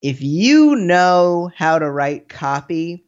if 0.00 0.22
you 0.22 0.76
know 0.76 1.50
how 1.54 1.78
to 1.78 1.90
write 1.90 2.28
copy, 2.28 3.04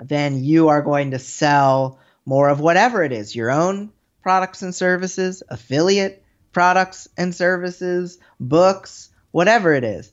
then 0.00 0.42
you 0.42 0.68
are 0.68 0.82
going 0.82 1.12
to 1.12 1.18
sell 1.18 1.98
more 2.26 2.48
of 2.48 2.60
whatever 2.60 3.02
it 3.02 3.12
is 3.12 3.34
your 3.34 3.50
own 3.50 3.90
products 4.22 4.62
and 4.62 4.74
services, 4.74 5.42
affiliate 5.48 6.22
products 6.52 7.08
and 7.16 7.34
services, 7.34 8.18
books, 8.38 9.10
whatever 9.30 9.72
it 9.74 9.84
is. 9.84 10.12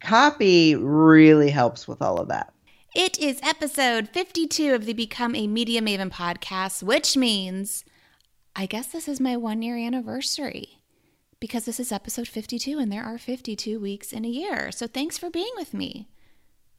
Copy 0.00 0.76
really 0.76 1.50
helps 1.50 1.88
with 1.88 2.02
all 2.02 2.18
of 2.18 2.28
that. 2.28 2.52
It 2.94 3.18
is 3.18 3.40
episode 3.42 4.08
52 4.08 4.74
of 4.74 4.84
the 4.84 4.92
Become 4.92 5.34
a 5.34 5.46
Media 5.46 5.80
Maven 5.80 6.10
podcast, 6.10 6.82
which 6.82 7.16
means 7.16 7.84
I 8.56 8.66
guess 8.66 8.88
this 8.88 9.08
is 9.08 9.20
my 9.20 9.36
one 9.36 9.62
year 9.62 9.76
anniversary 9.76 10.77
because 11.40 11.64
this 11.64 11.78
is 11.80 11.92
episode 11.92 12.28
52 12.28 12.78
and 12.78 12.90
there 12.90 13.04
are 13.04 13.18
52 13.18 13.78
weeks 13.78 14.12
in 14.12 14.24
a 14.24 14.28
year. 14.28 14.72
So 14.72 14.86
thanks 14.86 15.18
for 15.18 15.30
being 15.30 15.52
with 15.56 15.72
me 15.72 16.08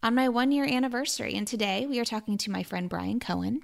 on 0.01 0.15
my 0.15 0.29
one 0.29 0.51
year 0.51 0.65
anniversary. 0.65 1.35
And 1.35 1.47
today 1.47 1.85
we 1.85 1.99
are 1.99 2.05
talking 2.05 2.37
to 2.39 2.51
my 2.51 2.63
friend 2.63 2.89
Bryan 2.89 3.19
Cohen. 3.19 3.61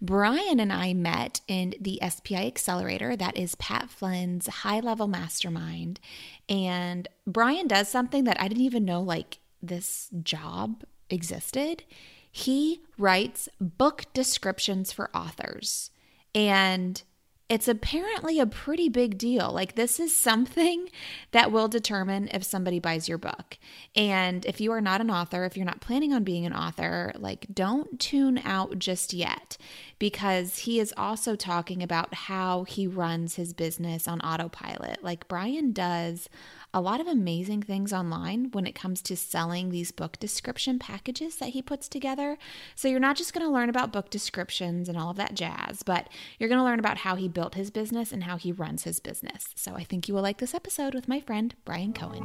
Bryan 0.00 0.60
and 0.60 0.72
I 0.72 0.94
met 0.94 1.40
in 1.46 1.74
the 1.80 2.00
SPI 2.08 2.46
Accelerator, 2.46 3.16
that 3.16 3.36
is 3.36 3.54
Pat 3.56 3.90
Flynn's 3.90 4.46
high 4.46 4.80
level 4.80 5.08
mastermind. 5.08 6.00
And 6.48 7.08
Bryan 7.26 7.66
does 7.66 7.88
something 7.88 8.24
that 8.24 8.40
I 8.40 8.48
didn't 8.48 8.64
even 8.64 8.84
know 8.84 9.00
like 9.00 9.38
this 9.62 10.10
job 10.22 10.84
existed. 11.08 11.84
He 12.30 12.82
writes 12.98 13.48
book 13.60 14.04
descriptions 14.12 14.92
for 14.92 15.14
authors. 15.14 15.90
And 16.34 17.02
it's 17.48 17.68
apparently 17.68 18.40
a 18.40 18.46
pretty 18.46 18.88
big 18.88 19.18
deal. 19.18 19.52
Like, 19.52 19.74
this 19.74 20.00
is 20.00 20.16
something 20.16 20.88
that 21.32 21.52
will 21.52 21.68
determine 21.68 22.28
if 22.32 22.42
somebody 22.42 22.78
buys 22.78 23.06
your 23.06 23.18
book. 23.18 23.58
And 23.94 24.46
if 24.46 24.62
you 24.62 24.72
are 24.72 24.80
not 24.80 25.02
an 25.02 25.10
author, 25.10 25.44
if 25.44 25.54
you're 25.54 25.66
not 25.66 25.82
planning 25.82 26.14
on 26.14 26.24
being 26.24 26.46
an 26.46 26.54
author, 26.54 27.12
like, 27.16 27.46
don't 27.52 28.00
tune 28.00 28.40
out 28.44 28.78
just 28.78 29.12
yet 29.12 29.58
because 29.98 30.60
he 30.60 30.80
is 30.80 30.94
also 30.96 31.36
talking 31.36 31.82
about 31.82 32.14
how 32.14 32.64
he 32.64 32.86
runs 32.86 33.36
his 33.36 33.52
business 33.52 34.08
on 34.08 34.20
autopilot. 34.22 35.04
Like, 35.04 35.28
Bryan 35.28 35.72
does 35.72 36.30
a 36.74 36.80
lot 36.80 37.00
of 37.00 37.06
amazing 37.06 37.62
things 37.62 37.92
online 37.92 38.50
when 38.50 38.66
it 38.66 38.74
comes 38.74 39.00
to 39.00 39.16
selling 39.16 39.70
these 39.70 39.92
book 39.92 40.18
description 40.18 40.76
packages 40.80 41.36
that 41.36 41.50
he 41.50 41.62
puts 41.62 41.88
together. 41.88 42.36
So 42.74 42.88
you're 42.88 42.98
not 42.98 43.16
just 43.16 43.32
going 43.32 43.46
to 43.46 43.52
learn 43.52 43.68
about 43.68 43.92
book 43.92 44.10
descriptions 44.10 44.88
and 44.88 44.98
all 44.98 45.10
of 45.10 45.16
that 45.16 45.34
jazz, 45.34 45.84
but 45.84 46.08
you're 46.36 46.48
going 46.48 46.58
to 46.58 46.64
learn 46.64 46.80
about 46.80 46.98
how 46.98 47.14
he 47.14 47.28
built 47.28 47.54
his 47.54 47.70
business 47.70 48.10
and 48.10 48.24
how 48.24 48.36
he 48.36 48.50
runs 48.50 48.82
his 48.82 48.98
business. 48.98 49.50
So 49.54 49.76
I 49.76 49.84
think 49.84 50.08
you 50.08 50.14
will 50.14 50.22
like 50.22 50.38
this 50.38 50.52
episode 50.52 50.94
with 50.94 51.06
my 51.06 51.20
friend 51.20 51.54
Bryan 51.64 51.92
Cohen. 51.92 52.24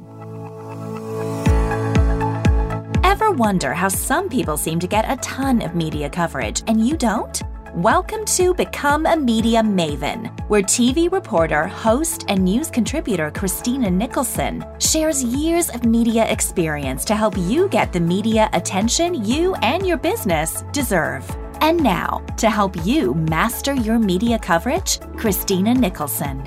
Ever 3.03 3.29
wonder 3.29 3.75
how 3.75 3.89
some 3.89 4.29
people 4.29 4.57
seem 4.57 4.79
to 4.79 4.87
get 4.87 5.05
a 5.07 5.17
ton 5.17 5.61
of 5.61 5.75
media 5.75 6.09
coverage 6.09 6.63
and 6.65 6.85
you 6.85 6.97
don't? 6.97 7.39
Welcome 7.75 8.25
to 8.25 8.55
Become 8.55 9.05
a 9.05 9.15
Media 9.15 9.61
Maven, 9.61 10.35
where 10.49 10.63
TV 10.63 11.09
reporter, 11.11 11.67
host, 11.67 12.25
and 12.27 12.43
news 12.43 12.71
contributor 12.71 13.29
Christina 13.29 13.91
Nicholson 13.91 14.65
shares 14.79 15.23
years 15.23 15.69
of 15.69 15.85
media 15.85 16.25
experience 16.31 17.05
to 17.05 17.15
help 17.15 17.37
you 17.37 17.69
get 17.69 17.93
the 17.93 17.99
media 17.99 18.49
attention 18.53 19.23
you 19.23 19.53
and 19.61 19.85
your 19.85 19.97
business 19.97 20.63
deserve. 20.71 21.29
And 21.61 21.81
now, 21.83 22.25
to 22.37 22.49
help 22.49 22.75
you 22.83 23.13
master 23.13 23.75
your 23.75 23.99
media 23.99 24.39
coverage, 24.39 24.99
Christina 25.15 25.75
Nicholson. 25.75 26.41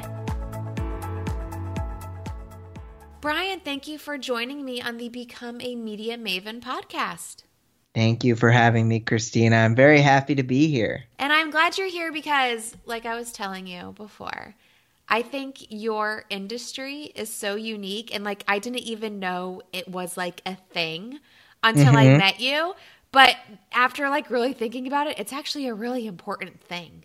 Bryan, 3.20 3.60
thank 3.60 3.86
you 3.86 3.96
for 3.96 4.18
joining 4.18 4.64
me 4.64 4.82
on 4.82 4.96
the 4.96 5.08
Become 5.08 5.60
a 5.60 5.76
Media 5.76 6.18
Maven 6.18 6.60
podcast. 6.60 7.44
Thank 7.94 8.24
you 8.24 8.36
for 8.36 8.50
having 8.50 8.88
me, 8.88 9.00
Christina. 9.00 9.56
I'm 9.56 9.74
very 9.74 10.00
happy 10.00 10.34
to 10.36 10.42
be 10.42 10.68
here. 10.68 11.04
And 11.18 11.32
I'm 11.32 11.50
glad 11.50 11.76
you're 11.76 11.90
here 11.90 12.10
because, 12.10 12.74
like 12.86 13.04
I 13.04 13.14
was 13.14 13.32
telling 13.32 13.66
you 13.66 13.92
before, 13.96 14.54
I 15.08 15.20
think 15.20 15.66
your 15.68 16.24
industry 16.30 17.12
is 17.14 17.30
so 17.32 17.54
unique. 17.54 18.14
And 18.14 18.24
like, 18.24 18.44
I 18.48 18.58
didn't 18.58 18.80
even 18.80 19.18
know 19.18 19.60
it 19.72 19.88
was 19.88 20.16
like 20.16 20.40
a 20.46 20.54
thing 20.54 21.18
until 21.62 21.92
mm-hmm. 21.92 21.96
I 21.96 22.16
met 22.16 22.40
you. 22.40 22.74
But 23.12 23.36
after 23.72 24.08
like 24.08 24.30
really 24.30 24.54
thinking 24.54 24.86
about 24.86 25.06
it, 25.06 25.18
it's 25.18 25.34
actually 25.34 25.68
a 25.68 25.74
really 25.74 26.06
important 26.06 26.60
thing. 26.62 27.04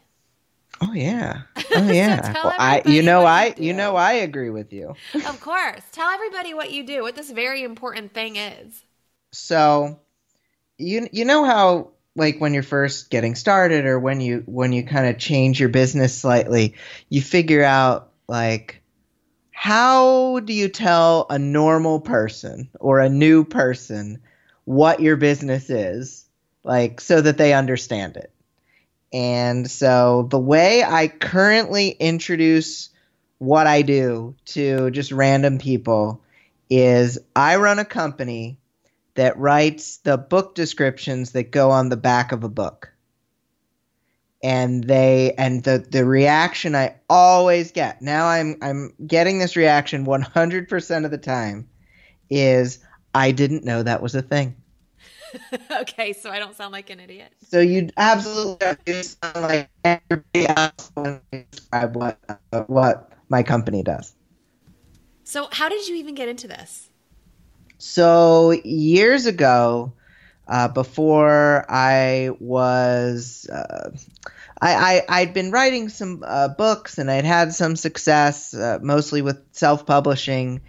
Oh 0.79 0.93
yeah. 0.93 1.41
Oh 1.75 1.91
yeah. 1.91 2.33
so 2.33 2.39
well, 2.45 2.55
I 2.57 2.81
you 2.85 3.03
know 3.03 3.25
I 3.25 3.47
you, 3.57 3.65
you 3.65 3.73
know 3.73 3.97
I 3.97 4.13
agree 4.13 4.49
with 4.49 4.71
you. 4.71 4.95
of 5.13 5.41
course. 5.41 5.81
Tell 5.91 6.09
everybody 6.09 6.53
what 6.53 6.71
you 6.71 6.85
do, 6.85 7.01
what 7.01 7.15
this 7.15 7.29
very 7.29 7.63
important 7.63 8.13
thing 8.13 8.37
is. 8.37 8.85
So 9.33 9.99
you 10.77 11.07
you 11.11 11.25
know 11.25 11.43
how 11.43 11.91
like 12.15 12.39
when 12.39 12.53
you're 12.53 12.63
first 12.63 13.09
getting 13.09 13.35
started 13.35 13.85
or 13.85 13.99
when 13.99 14.21
you 14.21 14.43
when 14.45 14.73
you 14.73 14.83
kind 14.83 15.07
of 15.07 15.17
change 15.17 15.59
your 15.59 15.69
business 15.69 16.17
slightly, 16.17 16.75
you 17.09 17.21
figure 17.21 17.63
out 17.63 18.11
like 18.27 18.81
how 19.51 20.39
do 20.39 20.53
you 20.53 20.69
tell 20.69 21.25
a 21.29 21.39
normal 21.39 21.99
person 21.99 22.69
or 22.79 22.99
a 22.99 23.09
new 23.09 23.43
person 23.43 24.21
what 24.65 24.99
your 24.99 25.15
business 25.15 25.69
is 25.69 26.27
like 26.63 26.99
so 27.01 27.21
that 27.21 27.37
they 27.37 27.53
understand 27.53 28.17
it. 28.17 28.31
And 29.13 29.69
so 29.69 30.27
the 30.29 30.39
way 30.39 30.83
I 30.83 31.07
currently 31.07 31.89
introduce 31.89 32.89
what 33.37 33.67
I 33.67 33.83
do 33.83 34.35
to 34.47 34.91
just 34.91 35.11
random 35.11 35.59
people 35.59 36.21
is 36.69 37.17
I 37.35 37.55
run 37.55 37.79
a 37.79 37.85
company 37.85 38.57
that 39.17 39.37
writes 39.37 39.97
the 39.97 40.15
book 40.15 40.53
descriptions 40.53 41.31
that 41.31 41.51
go 41.51 41.71
on 41.71 41.89
the 41.89 41.97
back 41.97 42.31
of 42.31 42.43
a 42.43 42.49
book. 42.49 42.93
And 44.43 44.83
they 44.83 45.33
and 45.39 45.63
the 45.63 45.79
the 45.79 46.05
reaction 46.05 46.75
I 46.75 46.95
always 47.09 47.71
get. 47.71 47.99
Now 48.03 48.27
I'm 48.27 48.57
I'm 48.61 48.93
getting 49.05 49.39
this 49.39 49.55
reaction 49.55 50.05
100% 50.05 51.05
of 51.05 51.11
the 51.11 51.17
time 51.17 51.67
is 52.29 52.79
I 53.15 53.31
didn't 53.31 53.65
know 53.65 53.81
that 53.81 54.03
was 54.03 54.13
a 54.13 54.21
thing. 54.21 54.55
okay, 55.71 56.13
so 56.13 56.29
I 56.29 56.37
don't 56.37 56.55
sound 56.55 56.71
like 56.71 56.91
an 56.91 56.99
idiot. 56.99 57.33
So 57.49 57.59
you 57.59 57.89
absolutely 57.97 59.01
sound 59.01 59.41
like 59.41 59.69
everybody 59.83 60.47
else 60.47 60.91
when 60.93 61.21
you 61.31 61.43
describe 61.49 61.95
what 61.95 62.19
uh, 62.29 62.61
what 62.67 63.11
my 63.29 63.41
company 63.41 63.81
does. 63.81 64.13
So 65.23 65.49
how 65.51 65.67
did 65.67 65.87
you 65.87 65.95
even 65.95 66.13
get 66.13 66.29
into 66.29 66.47
this? 66.47 66.91
So 67.77 68.51
years 68.63 69.25
ago, 69.25 69.93
uh, 70.47 70.67
before 70.69 71.65
I 71.69 72.31
was, 72.39 73.47
uh, 73.51 73.91
I, 74.59 75.03
I 75.07 75.19
had 75.19 75.33
been 75.33 75.51
writing 75.51 75.89
some 75.89 76.23
uh, 76.25 76.47
books 76.47 76.97
and 76.97 77.11
I'd 77.11 77.25
had 77.25 77.53
some 77.53 77.75
success, 77.75 78.53
uh, 78.53 78.79
mostly 78.81 79.21
with 79.21 79.39
self-publishing, 79.51 80.61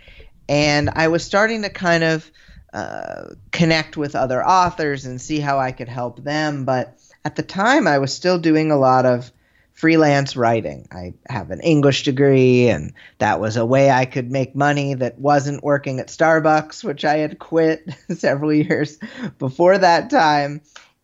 and 0.48 0.91
I 0.91 1.08
was 1.08 1.24
starting 1.24 1.62
to 1.62 1.70
kind 1.70 2.04
of 2.04 2.30
uh, 2.72 3.34
connect 3.50 3.96
with 3.96 4.14
other 4.14 4.44
authors 4.46 5.06
and 5.06 5.20
see 5.20 5.40
how 5.40 5.58
I 5.58 5.72
could 5.72 5.88
help 5.88 6.22
them. 6.22 6.64
But 6.64 6.98
at 7.25 7.36
the 7.36 7.42
time, 7.42 7.86
I 7.86 7.98
was 7.98 8.12
still 8.12 8.38
doing 8.38 8.70
a 8.70 8.76
lot 8.76 9.06
of 9.06 9.32
freelance 9.78 10.34
writing. 10.34 10.88
I 10.90 11.14
have 11.28 11.52
an 11.52 11.60
English 11.60 12.02
degree, 12.02 12.68
and 12.68 12.92
that 13.18 13.38
was 13.38 13.56
a 13.56 13.64
way 13.64 13.92
I 13.92 14.06
could 14.06 14.28
make 14.28 14.56
money 14.56 14.94
that 14.94 15.20
wasn't 15.20 15.62
working 15.62 16.00
at 16.00 16.08
Starbucks, 16.08 16.82
which 16.82 17.04
I 17.04 17.18
had 17.18 17.38
quit 17.38 17.88
several 18.16 18.52
years 18.52 18.98
before 19.38 19.78
that 19.78 20.10
time. 20.10 20.62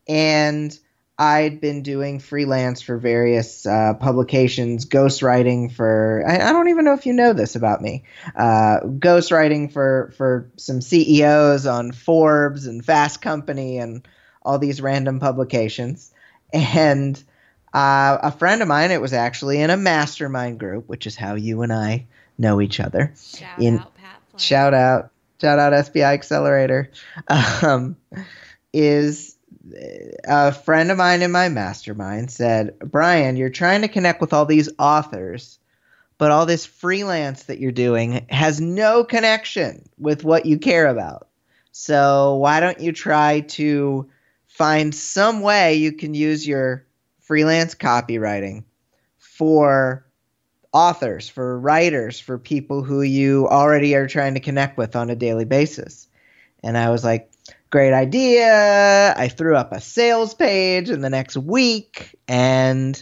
And 0.09 0.77
I'd 1.17 1.61
been 1.61 1.83
doing 1.83 2.19
freelance 2.19 2.81
for 2.81 2.97
various 2.97 3.65
uh, 3.65 3.93
publications, 3.93 4.85
ghostwriting 4.85 5.71
for, 5.71 6.25
I, 6.27 6.49
I, 6.49 6.51
don't 6.51 6.67
even 6.67 6.83
know 6.83 6.93
if 6.93 7.05
you 7.05 7.13
know 7.13 7.31
this 7.31 7.55
about 7.55 7.81
me, 7.81 8.03
uh, 8.35 8.81
ghostwriting 8.83 9.71
for, 9.71 10.13
for 10.17 10.51
some 10.57 10.81
CEOs 10.81 11.65
on 11.65 11.93
Forbes 11.93 12.67
and 12.67 12.83
Fast 12.83 13.21
Company 13.21 13.77
and 13.77 14.05
all 14.41 14.59
these 14.59 14.81
random 14.81 15.21
publications. 15.21 16.11
And 16.51 17.23
uh, 17.75 18.19
a 18.23 18.31
friend 18.31 18.61
of 18.61 18.69
mine, 18.69 18.91
it 18.91 19.01
was 19.01 19.11
actually 19.11 19.59
in 19.59 19.69
a 19.69 19.75
mastermind 19.75 20.59
group, 20.59 20.87
which 20.87 21.05
is 21.05 21.17
how 21.17 21.35
you 21.35 21.61
and 21.61 21.73
I 21.73 22.07
know 22.37 22.61
each 22.61 22.79
other. 22.79 23.13
Shout 23.17 23.59
in, 23.59 23.79
out, 23.79 23.93
Pat. 23.95 24.21
Flynn. 24.29 24.39
Shout 24.39 24.73
out, 24.73 25.11
shout 25.41 25.59
out, 25.59 25.85
SPI 25.85 26.01
Accelerator. 26.01 26.89
Um, 27.61 27.97
is 28.71 29.35
a 30.25 30.53
friend 30.53 30.89
of 30.89 30.97
mine 30.97 31.21
in 31.21 31.31
my 31.31 31.49
mastermind 31.49 32.31
said, 32.31 32.79
Bryan, 32.79 33.35
you're 33.35 33.49
trying 33.49 33.81
to 33.81 33.89
connect 33.89 34.21
with 34.21 34.31
all 34.31 34.45
these 34.45 34.69
authors, 34.79 35.59
but 36.17 36.31
all 36.31 36.45
this 36.45 36.65
freelance 36.65 37.43
that 37.43 37.59
you're 37.59 37.73
doing 37.73 38.25
has 38.29 38.61
no 38.61 39.03
connection 39.03 39.89
with 39.97 40.23
what 40.23 40.45
you 40.45 40.59
care 40.59 40.87
about. 40.87 41.27
So 41.73 42.35
why 42.35 42.61
don't 42.61 42.79
you 42.79 42.93
try 42.93 43.41
to 43.41 44.09
find 44.47 44.95
some 44.95 45.41
way 45.41 45.75
you 45.75 45.91
can 45.91 46.13
use 46.13 46.47
your 46.47 46.85
freelance 47.25 47.75
copywriting 47.75 48.63
for 49.17 50.05
authors, 50.71 51.27
for 51.27 51.59
writers, 51.59 52.19
for 52.19 52.37
people 52.37 52.83
who 52.83 53.01
you 53.01 53.47
already 53.47 53.95
are 53.95 54.07
trying 54.07 54.33
to 54.35 54.39
connect 54.39 54.77
with 54.77 54.95
on 54.95 55.09
a 55.09 55.15
daily 55.15 55.45
basis. 55.45 56.07
And 56.63 56.77
I 56.77 56.89
was 56.89 57.03
like, 57.03 57.31
great 57.69 57.93
idea. 57.93 59.13
I 59.17 59.27
threw 59.27 59.55
up 59.55 59.71
a 59.71 59.81
sales 59.81 60.33
page 60.33 60.89
in 60.89 61.01
the 61.01 61.09
next 61.09 61.37
week 61.37 62.15
and 62.27 63.01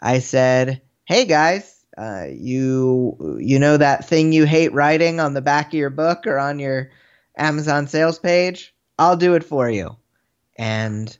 I 0.00 0.18
said, 0.18 0.82
hey 1.04 1.24
guys, 1.24 1.84
uh, 1.96 2.26
you 2.30 3.38
you 3.40 3.58
know 3.58 3.76
that 3.76 4.08
thing 4.08 4.32
you 4.32 4.44
hate 4.44 4.72
writing 4.72 5.20
on 5.20 5.34
the 5.34 5.42
back 5.42 5.68
of 5.68 5.74
your 5.74 5.90
book 5.90 6.26
or 6.26 6.38
on 6.38 6.58
your 6.58 6.90
Amazon 7.36 7.86
sales 7.86 8.18
page? 8.18 8.74
I'll 8.98 9.16
do 9.16 9.34
it 9.34 9.44
for 9.44 9.70
you. 9.70 9.96
And 10.56 11.16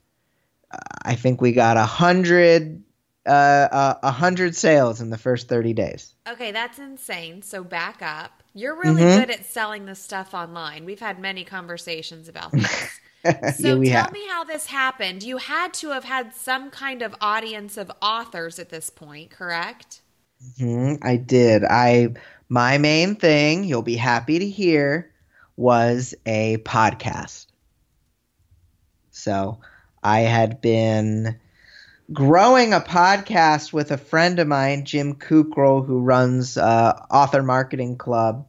I 1.03 1.15
think 1.15 1.41
we 1.41 1.53
got 1.53 1.77
a 1.77 1.85
hundred 1.85 2.83
uh, 3.27 3.95
a 4.03 4.11
hundred 4.11 4.55
sales 4.55 5.01
in 5.01 5.11
the 5.11 5.19
first 5.19 5.49
30 5.49 5.73
days. 5.73 6.15
Okay, 6.29 6.53
that's 6.53 6.79
insane. 6.79 7.43
So 7.43 7.65
back 7.65 8.03
up. 8.03 8.43
You're 8.53 8.77
really 8.77 9.03
mm-hmm. 9.03 9.21
good 9.21 9.31
at 9.31 9.47
selling 9.47 9.87
this 9.87 9.99
stuff 9.99 10.35
online. 10.35 10.85
We've 10.85 11.01
had 11.01 11.19
many 11.19 11.45
conversations 11.45 12.29
about 12.29 12.53
this. 12.53 13.01
so 13.57 13.81
yeah, 13.81 13.93
tell 13.93 14.03
have. 14.05 14.13
me 14.13 14.27
how 14.29 14.45
this 14.45 14.67
happened. 14.67 15.23
You 15.23 15.39
had 15.39 15.73
to 15.75 15.91
have 15.91 16.05
had 16.05 16.35
some 16.35 16.71
kind 16.71 17.03
of 17.03 17.15
audience 17.21 17.77
of 17.77 17.91
authors 18.03 18.59
at 18.59 18.69
this 18.69 18.91
point, 18.91 19.31
correct? 19.31 20.03
Mm-hmm, 20.59 21.05
I 21.05 21.17
did. 21.17 21.65
I 21.65 22.15
my 22.49 22.79
main 22.79 23.17
thing, 23.17 23.65
you'll 23.65 23.83
be 23.83 23.97
happy 23.97 24.39
to 24.39 24.49
hear, 24.49 25.11
was 25.57 26.15
a 26.27 26.59
podcast. 26.59 27.47
So 29.11 29.59
I 30.05 30.21
had 30.21 30.61
been 30.61 31.41
growing 32.13 32.75
a 32.75 32.81
podcast 32.81 33.73
with 33.73 33.91
a 33.91 33.97
friend 33.97 34.39
of 34.39 34.47
mine, 34.47 34.85
Jim 34.85 35.15
Kukral, 35.15 35.85
who 35.85 36.01
runs 36.01 36.59
uh, 36.59 36.93
Author 37.11 37.43
Marketing 37.43 37.97
Club, 37.97 38.47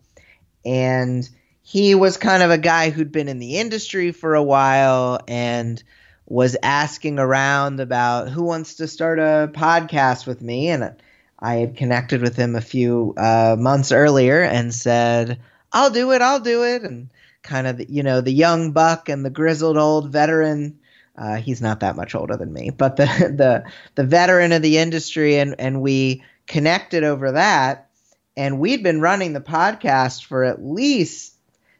and 0.66 1.28
he 1.62 1.96
was 1.96 2.18
kind 2.18 2.44
of 2.44 2.52
a 2.52 2.58
guy 2.58 2.90
who'd 2.90 3.14
been 3.14 3.30
in 3.30 3.40
the 3.40 3.56
industry 3.58 4.12
for 4.12 4.36
a 4.36 4.44
while 4.44 5.22
and 5.30 5.82
was 6.26 6.58
asking 6.62 7.20
around 7.20 7.80
about 7.80 8.30
who 8.30 8.44
wants 8.44 8.76
to 8.76 8.88
start 8.88 9.20
a 9.20 9.50
podcast 9.54 10.28
with 10.28 10.42
me, 10.42 10.68
and 10.68 10.94
I 11.40 11.56
had 11.56 11.78
connected 11.78 12.22
with 12.22 12.36
him 12.36 12.56
a 12.56 12.62
few 12.62 13.14
uh, 13.16 13.56
months 13.58 13.94
earlier 13.94 14.42
and 14.42 14.74
said, 14.74 15.40
"I'll 15.72 15.90
do 15.90 16.12
it, 16.12 16.22
I'll 16.22 16.42
do 16.42 16.66
it," 16.66 16.84
and 16.84 17.10
kind 17.44 17.66
of 17.66 17.90
you 17.90 18.04
know 18.04 18.20
the 18.20 18.34
young 18.34 18.74
buck 18.74 19.08
and 19.08 19.24
the 19.24 19.30
grizzled 19.30 19.78
old 19.78 20.12
veteran 20.12 20.80
uh, 21.18 21.36
he's 21.36 21.62
not 21.62 21.80
that 21.80 21.96
much 21.96 22.16
older 22.16 22.36
than 22.36 22.52
me, 22.52 22.70
but 22.70 22.98
the 22.98 23.06
the 23.36 23.64
the 23.96 24.04
veteran 24.04 24.52
of 24.52 24.62
the 24.62 24.78
industry, 24.78 25.38
and 25.38 25.56
and 25.60 25.82
we 25.82 26.24
connected 26.48 27.04
over 27.04 27.32
that, 27.32 27.90
and 28.36 28.60
we'd 28.60 28.84
been 28.84 29.02
running 29.02 29.34
the 29.34 29.42
podcast 29.42 30.26
for 30.26 30.44
at 30.44 30.64
least 30.64 31.34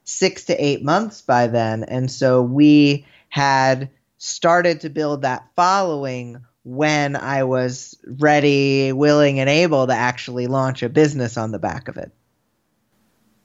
six 0.04 0.46
to 0.46 0.56
eight 0.64 0.84
months 0.84 1.22
by 1.22 1.48
then, 1.48 1.84
and 1.84 2.10
so 2.10 2.42
we 2.42 3.06
had 3.30 3.90
started 4.18 4.82
to 4.82 4.90
build 4.90 5.22
that 5.22 5.48
following 5.56 6.44
when 6.64 7.16
I 7.16 7.44
was 7.44 7.96
ready, 8.06 8.92
willing, 8.92 9.40
and 9.40 9.50
able 9.50 9.86
to 9.86 9.94
actually 9.94 10.48
launch 10.48 10.82
a 10.82 10.90
business 10.90 11.38
on 11.38 11.52
the 11.52 11.60
back 11.60 11.88
of 11.88 11.98
it. 11.98 12.12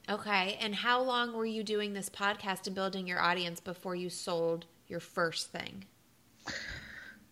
Okay. 0.08 0.56
And 0.60 0.74
how 0.74 1.02
long 1.02 1.34
were 1.34 1.46
you 1.46 1.62
doing 1.62 1.92
this 1.92 2.08
podcast 2.08 2.66
and 2.66 2.74
building 2.74 3.06
your 3.06 3.20
audience 3.20 3.60
before 3.60 3.94
you 3.94 4.08
sold 4.08 4.66
your 4.90 5.00
first 5.00 5.50
thing? 5.50 5.84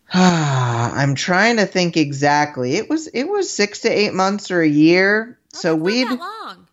I'm 0.15 1.15
trying 1.15 1.57
to 1.57 1.67
think 1.67 1.97
exactly. 1.97 2.77
It 2.77 2.89
was 2.89 3.09
it 3.09 3.25
was 3.25 3.53
six 3.53 3.81
to 3.81 3.91
eight 3.91 4.15
months 4.15 4.51
or 4.51 4.63
a 4.63 4.69
year. 4.69 5.39
Oh, 5.55 5.59
so 5.59 5.75
we 5.75 6.05
long. 6.05 6.67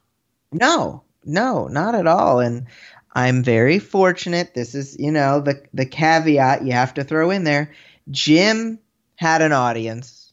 No, 0.52 1.04
no, 1.26 1.68
not 1.68 1.96
at 1.96 2.08
all. 2.08 2.40
And 2.40 2.68
I'm 3.12 3.44
very 3.44 3.80
fortunate. 3.80 4.54
This 4.54 4.76
is, 4.76 4.98
you 4.98 5.12
know, 5.12 5.42
the 5.42 5.64
the 5.74 5.86
caveat 5.86 6.66
you 6.66 6.72
have 6.72 6.94
to 6.94 7.04
throw 7.04 7.32
in 7.32 7.44
there. 7.44 7.74
Jim 8.10 8.80
had 9.16 9.42
an 9.42 9.52
audience 9.52 10.32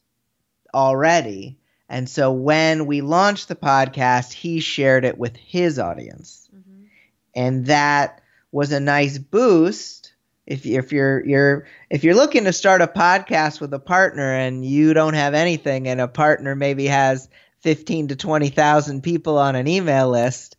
already. 0.74 1.58
And 1.88 2.08
so 2.08 2.32
when 2.32 2.86
we 2.86 3.00
launched 3.00 3.48
the 3.48 3.56
podcast, 3.56 4.32
he 4.32 4.60
shared 4.60 5.04
it 5.04 5.18
with 5.18 5.36
his 5.36 5.78
audience. 5.78 6.48
Mm-hmm. 6.54 6.84
And 7.34 7.66
that 7.66 8.22
was 8.50 8.72
a 8.72 8.80
nice 8.80 9.18
boost 9.18 10.01
if 10.52 10.66
if 10.66 10.92
you're 10.92 11.24
you're 11.26 11.66
if 11.88 12.04
you're 12.04 12.14
looking 12.14 12.44
to 12.44 12.52
start 12.52 12.82
a 12.82 12.86
podcast 12.86 13.58
with 13.60 13.72
a 13.72 13.78
partner 13.78 14.34
and 14.34 14.64
you 14.64 14.92
don't 14.92 15.14
have 15.14 15.32
anything 15.32 15.88
and 15.88 15.98
a 15.98 16.06
partner 16.06 16.54
maybe 16.54 16.86
has 16.86 17.28
15 17.60 18.08
to 18.08 18.16
20,000 18.16 19.02
people 19.02 19.38
on 19.38 19.56
an 19.56 19.66
email 19.66 20.10
list 20.10 20.56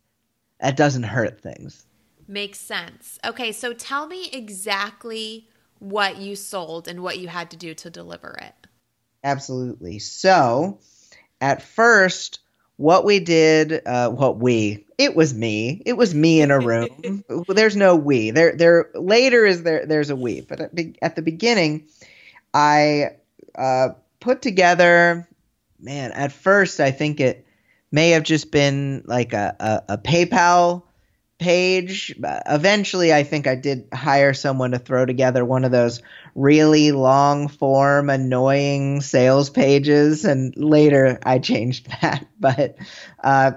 that 0.58 0.76
doesn't 0.76 1.04
hurt 1.04 1.40
things. 1.40 1.86
Makes 2.26 2.58
sense. 2.58 3.20
Okay 3.24 3.52
so 3.52 3.72
tell 3.72 4.08
me 4.08 4.28
exactly 4.32 5.48
what 5.78 6.16
you 6.16 6.34
sold 6.34 6.88
and 6.88 7.00
what 7.00 7.18
you 7.18 7.28
had 7.28 7.52
to 7.52 7.56
do 7.56 7.72
to 7.74 7.88
deliver 7.88 8.36
it. 8.42 8.66
Absolutely. 9.22 10.00
So 10.00 10.80
at 11.40 11.62
first 11.62 12.40
what 12.76 13.04
we 13.04 13.20
did, 13.20 13.82
uh, 13.86 14.10
what 14.10 14.38
we, 14.38 14.86
it 14.98 15.14
was 15.14 15.34
me. 15.34 15.82
It 15.86 15.94
was 15.94 16.14
me 16.14 16.40
in 16.40 16.50
a 16.50 16.58
room. 16.64 17.24
there's 17.48 17.76
no 17.76 17.96
we. 17.96 18.30
There, 18.30 18.56
there. 18.56 18.90
Later 18.94 19.44
is 19.44 19.62
there. 19.62 19.86
There's 19.86 20.10
a 20.10 20.16
we, 20.16 20.40
but 20.40 20.60
at, 20.60 20.74
be, 20.74 20.96
at 21.02 21.16
the 21.16 21.22
beginning, 21.22 21.88
I 22.52 23.16
uh, 23.54 23.90
put 24.20 24.42
together. 24.42 25.28
Man, 25.80 26.12
at 26.12 26.32
first 26.32 26.80
I 26.80 26.90
think 26.90 27.20
it 27.20 27.46
may 27.90 28.10
have 28.10 28.22
just 28.22 28.50
been 28.50 29.02
like 29.06 29.32
a, 29.32 29.56
a, 29.60 29.94
a 29.94 29.98
PayPal 29.98 30.83
page. 31.44 32.14
Eventually, 32.46 33.12
I 33.12 33.22
think 33.22 33.46
I 33.46 33.54
did 33.54 33.88
hire 33.92 34.32
someone 34.32 34.70
to 34.70 34.78
throw 34.78 35.04
together 35.04 35.44
one 35.44 35.64
of 35.64 35.70
those 35.70 36.00
really 36.34 36.90
long 36.90 37.48
form, 37.48 38.08
annoying 38.08 39.02
sales 39.02 39.50
pages. 39.50 40.24
And 40.24 40.56
later 40.56 41.18
I 41.22 41.38
changed 41.40 41.90
that. 42.00 42.26
But 42.40 42.76
uh, 43.22 43.52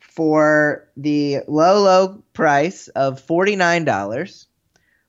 for 0.00 0.86
the 0.98 1.38
low, 1.48 1.82
low 1.82 2.22
price 2.34 2.88
of 2.88 3.26
$49, 3.26 4.46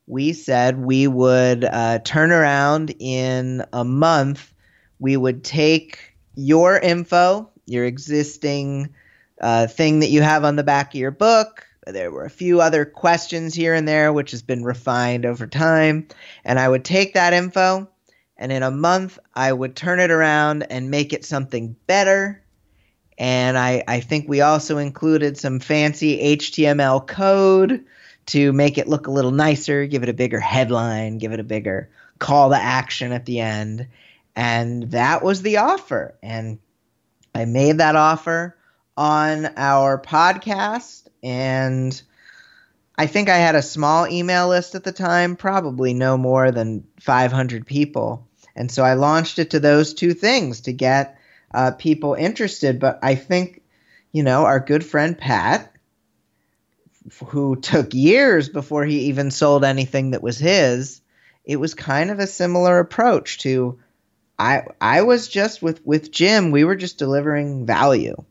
we 0.08 0.32
said 0.32 0.80
we 0.80 1.08
would 1.08 1.66
uh, 1.66 2.00
turn 2.00 2.32
around 2.32 2.96
in 3.00 3.66
a 3.74 3.84
month. 3.84 4.54
We 4.98 5.18
would 5.18 5.44
take 5.44 6.16
your 6.36 6.80
info, 6.80 7.50
your 7.66 7.84
existing 7.84 8.96
uh, 9.42 9.68
thing 9.68 10.00
that 10.00 10.10
you 10.10 10.22
have 10.22 10.46
on 10.46 10.56
the 10.56 10.64
back 10.64 10.94
of 10.94 11.00
your 11.00 11.12
book, 11.12 11.67
there 11.92 12.12
were 12.12 12.26
a 12.26 12.30
few 12.30 12.62
other 12.62 12.86
questions 12.86 13.54
here 13.54 13.74
and 13.74 13.88
there, 13.88 14.12
which 14.12 14.32
has 14.32 14.42
been 14.42 14.64
refined 14.64 15.26
over 15.26 15.48
time. 15.48 16.08
And 16.44 16.60
I 16.60 16.68
would 16.68 16.86
take 16.86 17.14
that 17.14 17.34
info, 17.34 17.90
and 18.38 18.52
in 18.52 18.64
a 18.64 18.72
month, 18.72 19.18
I 19.34 19.52
would 19.52 19.76
turn 19.76 20.00
it 20.00 20.12
around 20.12 20.64
and 20.64 20.92
make 20.92 21.14
it 21.14 21.26
something 21.26 21.76
better. 21.88 22.44
And 23.18 23.58
I, 23.58 23.84
I 23.88 24.00
think 24.00 24.28
we 24.28 24.42
also 24.42 24.78
included 24.78 25.38
some 25.38 25.60
fancy 25.60 26.38
HTML 26.38 27.08
code 27.08 27.84
to 28.28 28.54
make 28.54 28.78
it 28.78 28.88
look 28.88 29.08
a 29.08 29.12
little 29.12 29.32
nicer, 29.32 29.88
give 29.88 30.04
it 30.04 30.10
a 30.10 30.14
bigger 30.14 30.40
headline, 30.40 31.18
give 31.18 31.32
it 31.32 31.40
a 31.40 31.44
bigger 31.44 31.90
call 32.20 32.50
to 32.50 32.58
action 32.58 33.12
at 33.12 33.26
the 33.26 33.40
end. 33.40 33.88
And 34.36 34.92
that 34.92 35.24
was 35.24 35.42
the 35.42 35.58
offer. 35.58 36.16
And 36.22 36.60
I 37.34 37.46
made 37.46 37.78
that 37.80 37.96
offer 37.96 38.57
on 38.98 39.46
our 39.56 40.02
podcast 40.02 41.08
and 41.24 42.02
I 42.98 43.06
think 43.06 43.30
I 43.30 43.38
had 43.38 43.54
a 43.54 43.62
small 43.62 44.08
email 44.08 44.48
list 44.48 44.74
at 44.74 44.84
the 44.84 44.92
time, 44.92 45.36
probably 45.36 45.94
no 45.94 46.18
more 46.18 46.50
than 46.50 46.88
500 47.00 47.68
people. 47.68 48.28
And 48.56 48.72
so 48.72 48.84
I 48.84 48.96
launched 48.96 49.38
it 49.38 49.52
to 49.52 49.60
those 49.60 49.94
two 49.94 50.16
things 50.16 50.62
to 50.62 50.74
get 50.74 51.20
uh, 51.54 51.72
people 51.72 52.16
interested. 52.16 52.80
But 52.80 52.98
I 53.04 53.14
think, 53.14 53.62
you 54.12 54.24
know, 54.24 54.46
our 54.46 54.60
good 54.60 54.84
friend 54.84 55.16
Pat, 55.16 55.72
who 57.28 57.56
took 57.56 57.94
years 57.94 58.50
before 58.50 58.84
he 58.84 59.02
even 59.02 59.30
sold 59.30 59.64
anything 59.64 60.12
that 60.12 60.24
was 60.24 60.40
his, 60.40 61.02
it 61.46 61.58
was 61.58 61.76
kind 61.76 62.10
of 62.10 62.18
a 62.18 62.28
similar 62.28 62.80
approach 62.80 63.38
to 63.40 63.80
I 64.40 64.64
I 64.82 65.04
was 65.04 65.28
just 65.28 65.62
with 65.62 65.86
with 65.86 66.12
Jim, 66.12 66.52
we 66.52 66.64
were 66.64 66.76
just 66.76 66.98
delivering 66.98 67.66
value 67.66 68.24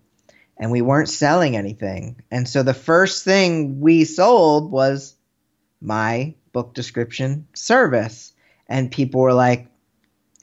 and 0.59 0.71
we 0.71 0.83
weren't 0.83 1.09
selling 1.09 1.57
anything. 1.57 2.23
And 2.31 2.49
so 2.49 2.63
the 2.63 2.75
first 2.75 3.25
thing 3.25 3.81
we 3.81 4.05
sold 4.05 4.71
was 4.71 5.15
my 5.81 6.35
book 6.53 6.75
description 6.75 7.47
service. 7.55 8.33
And 8.69 8.91
people 8.91 9.21
were 9.21 9.35
like, 9.35 9.69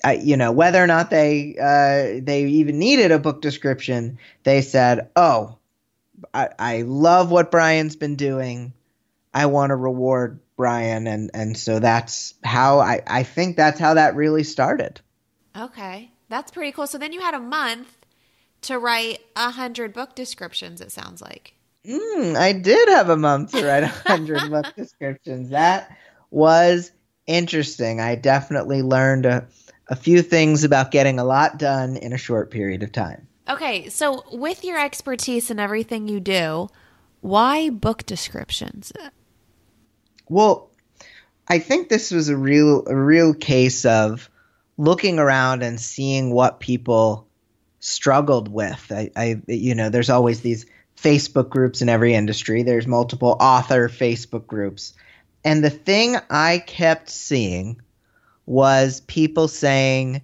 I, 0.04 0.14
you 0.14 0.38
know, 0.38 0.52
whether 0.52 0.84
or 0.84 0.88
not 0.88 1.10
they 1.10 1.56
uh, 1.58 2.22
they 2.24 2.44
even 2.44 2.78
needed 2.78 3.12
a 3.12 3.20
book 3.20 3.42
description, 3.42 4.20
they 4.44 4.62
said, 4.62 5.10
"Oh, 5.16 5.60
I, 6.34 6.50
I 6.60 6.82
love 6.82 7.32
what 7.32 7.52
Bryan's 7.52 7.96
been 7.96 8.18
doing. 8.18 8.74
I 9.34 9.46
want 9.46 9.70
to 9.70 9.78
reward 9.78 10.42
Bryan," 10.58 11.08
and 11.08 11.32
and 11.34 11.58
so 11.58 11.80
that's 11.80 12.34
how 12.44 12.80
I 12.80 13.02
I 13.08 13.24
think 13.24 13.56
that's 13.56 13.80
how 13.80 13.94
that 13.94 14.18
really 14.18 14.44
started. 14.44 15.00
Okay, 15.58 16.12
that's 16.28 16.52
pretty 16.52 16.74
cool. 16.74 16.88
So 16.88 16.98
then 16.98 17.14
you 17.14 17.22
had 17.22 17.34
a 17.34 17.40
month 17.40 18.03
to 18.64 18.80
write 18.80 19.20
a 19.36 19.52
hundred 19.52 19.94
book 19.94 20.16
descriptions. 20.16 20.82
It 20.82 20.92
sounds 20.92 21.22
like. 21.22 21.54
Mm, 21.86 22.36
I 22.36 22.54
did 22.54 22.90
have 22.90 23.10
a 23.10 23.18
month 23.18 23.52
to 23.52 23.66
write 23.66 23.84
a 23.84 23.88
100 24.06 24.50
book 24.50 24.74
descriptions. 24.76 25.50
That 25.50 25.96
was 26.32 26.92
interesting. 27.28 28.00
I 28.00 28.16
definitely 28.16 28.82
learned 28.82 29.26
a, 29.26 29.48
a 29.90 29.96
few 29.96 30.22
things 30.22 30.64
about 30.64 30.92
getting 30.92 31.20
a 31.20 31.26
lot 31.26 31.60
done 31.60 31.98
in 31.98 32.14
a 32.14 32.18
short 32.18 32.52
period 32.52 32.84
of 32.84 32.92
time. 32.92 33.28
Okay, 33.50 33.90
so 33.90 34.24
with 34.32 34.64
your 34.64 34.80
expertise 34.80 35.52
and 35.52 35.60
everything 35.60 36.08
you 36.08 36.22
do, 36.22 36.70
why 37.20 37.70
book 37.70 38.06
descriptions? 38.06 38.94
Well, 40.30 40.72
I 41.50 41.60
think 41.60 41.90
this 41.90 42.12
was 42.12 42.30
a 42.30 42.38
real 42.38 42.86
a 42.88 42.96
real 42.96 43.34
case 43.34 43.84
of 43.84 44.30
looking 44.78 45.20
around 45.20 45.62
and 45.62 45.80
seeing 45.80 46.34
what 46.34 46.62
people 46.62 47.28
struggled 47.84 48.48
with. 48.48 48.92
I, 48.92 49.12
I 49.16 49.42
you 49.48 49.76
know, 49.76 49.90
there's 49.90 50.10
always 50.10 50.42
these 50.42 50.66
Facebook 50.98 51.50
groups 51.50 51.82
in 51.82 51.90
every 51.90 52.14
industry. 52.14 52.64
There's 52.64 52.88
multiple 52.88 53.36
author 53.40 53.90
Facebook 53.90 54.48
groups. 54.48 54.94
And 55.44 55.64
the 55.64 55.70
thing 55.70 56.16
I 56.30 56.60
kept 56.60 57.10
seeing 57.10 57.82
was 58.46 59.02
people 59.02 59.50
saying, 59.50 60.22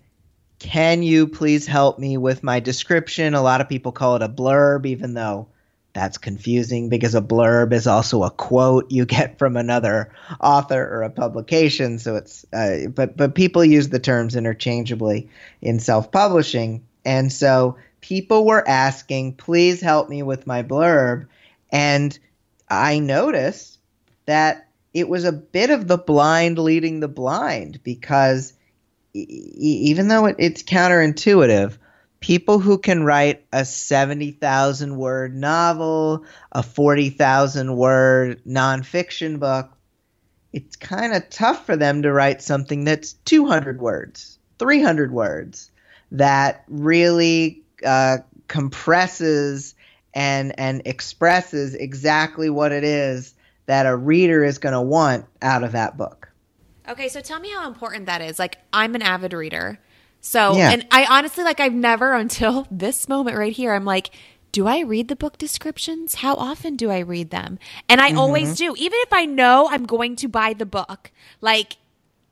Can 0.59 1.03
you 1.03 1.27
please 1.27 1.67
help 1.67 1.99
me 1.99 2.17
with 2.17 2.43
my 2.43 2.61
description? 2.61 3.33
A 3.33 3.41
lot 3.41 3.59
of 3.59 3.67
people 3.67 3.91
call 3.91 4.15
it 4.15 4.21
a 4.21 4.29
blurb, 4.29 4.85
even 4.85 5.13
though 5.13 5.47
that's 5.91 6.17
confusing 6.17 6.87
because 6.87 7.15
a 7.15 7.21
blurb 7.21 7.73
is 7.73 7.87
also 7.87 8.23
a 8.23 8.31
quote 8.31 8.89
you 8.89 9.05
get 9.17 9.37
from 9.37 9.57
another 9.57 10.13
author 10.39 10.81
or 10.81 11.03
a 11.03 11.09
publication. 11.09 11.99
So 11.99 12.15
it's, 12.15 12.45
uh, 12.53 12.87
but, 12.93 13.17
but 13.17 13.35
people 13.35 13.65
use 13.65 13.89
the 13.89 13.99
terms 13.99 14.37
interchangeably 14.37 15.29
in 15.61 15.79
self 15.79 16.09
publishing. 16.09 16.85
And 17.05 17.31
so 17.31 17.77
people 18.01 18.45
were 18.45 18.67
asking, 18.67 19.35
please 19.35 19.81
help 19.81 20.09
me 20.09 20.23
with 20.23 20.47
my 20.47 20.63
blurb. 20.63 21.27
And 21.71 22.17
I 22.69 22.99
noticed 22.99 23.79
that 24.25 24.67
it 24.93 25.07
was 25.07 25.25
a 25.25 25.31
bit 25.31 25.69
of 25.69 25.87
the 25.87 25.97
blind 25.97 26.57
leading 26.57 26.99
the 26.99 27.07
blind 27.07 27.81
because 27.83 28.53
e- 29.13 29.25
even 29.59 30.07
though 30.07 30.25
it, 30.25 30.35
it's 30.39 30.63
counterintuitive, 30.63 31.77
people 32.19 32.59
who 32.59 32.77
can 32.77 33.03
write 33.03 33.45
a 33.51 33.65
70,000 33.65 34.97
word 34.97 35.35
novel, 35.35 36.25
a 36.51 36.63
40,000 36.63 37.75
word 37.75 38.41
nonfiction 38.45 39.39
book, 39.39 39.71
it's 40.51 40.75
kind 40.75 41.13
of 41.13 41.29
tough 41.29 41.65
for 41.65 41.75
them 41.75 42.01
to 42.01 42.11
write 42.11 42.41
something 42.41 42.83
that's 42.83 43.13
200 43.13 43.79
words, 43.79 44.39
300 44.57 45.11
words, 45.11 45.68
that 46.11 46.63
really 46.67 47.63
uh, 47.85 48.17
compresses 48.47 49.75
and 50.13 50.57
and 50.59 50.81
expresses 50.85 51.75
exactly 51.75 52.49
what 52.49 52.71
it 52.71 52.83
is 52.83 53.33
that 53.67 53.85
a 53.85 53.95
reader 53.95 54.43
is 54.43 54.57
going 54.57 54.73
to 54.73 54.81
want 54.81 55.25
out 55.41 55.63
of 55.63 55.73
that 55.73 55.95
book. 55.95 56.31
Okay, 56.87 57.07
so 57.07 57.21
tell 57.21 57.39
me 57.39 57.51
how 57.51 57.67
important 57.67 58.07
that 58.07 58.21
is. 58.21 58.39
Like 58.39 58.57
I'm 58.73 58.95
an 58.95 59.03
avid 59.03 59.33
reader. 59.33 59.79
So, 60.21 60.57
yeah. 60.57 60.71
and 60.71 60.85
I 60.91 61.05
honestly 61.05 61.43
like 61.43 61.59
I've 61.59 61.73
never 61.73 62.13
until 62.15 62.67
this 62.71 63.07
moment 63.07 63.37
right 63.37 63.53
here 63.53 63.73
I'm 63.73 63.85
like 63.85 64.11
do 64.51 64.67
I 64.67 64.79
read 64.79 65.09
the 65.09 65.15
book 65.15 65.37
descriptions? 65.37 66.15
How 66.15 66.33
often 66.33 66.75
do 66.75 66.89
I 66.89 66.99
read 66.99 67.29
them? 67.29 67.59
And 67.87 68.01
I 68.01 68.09
mm-hmm. 68.09 68.17
always 68.17 68.55
do. 68.55 68.73
Even 68.77 68.97
if 69.03 69.13
I 69.13 69.25
know 69.25 69.69
I'm 69.69 69.85
going 69.85 70.15
to 70.17 70.27
buy 70.27 70.53
the 70.53 70.65
book. 70.65 71.11
Like 71.39 71.77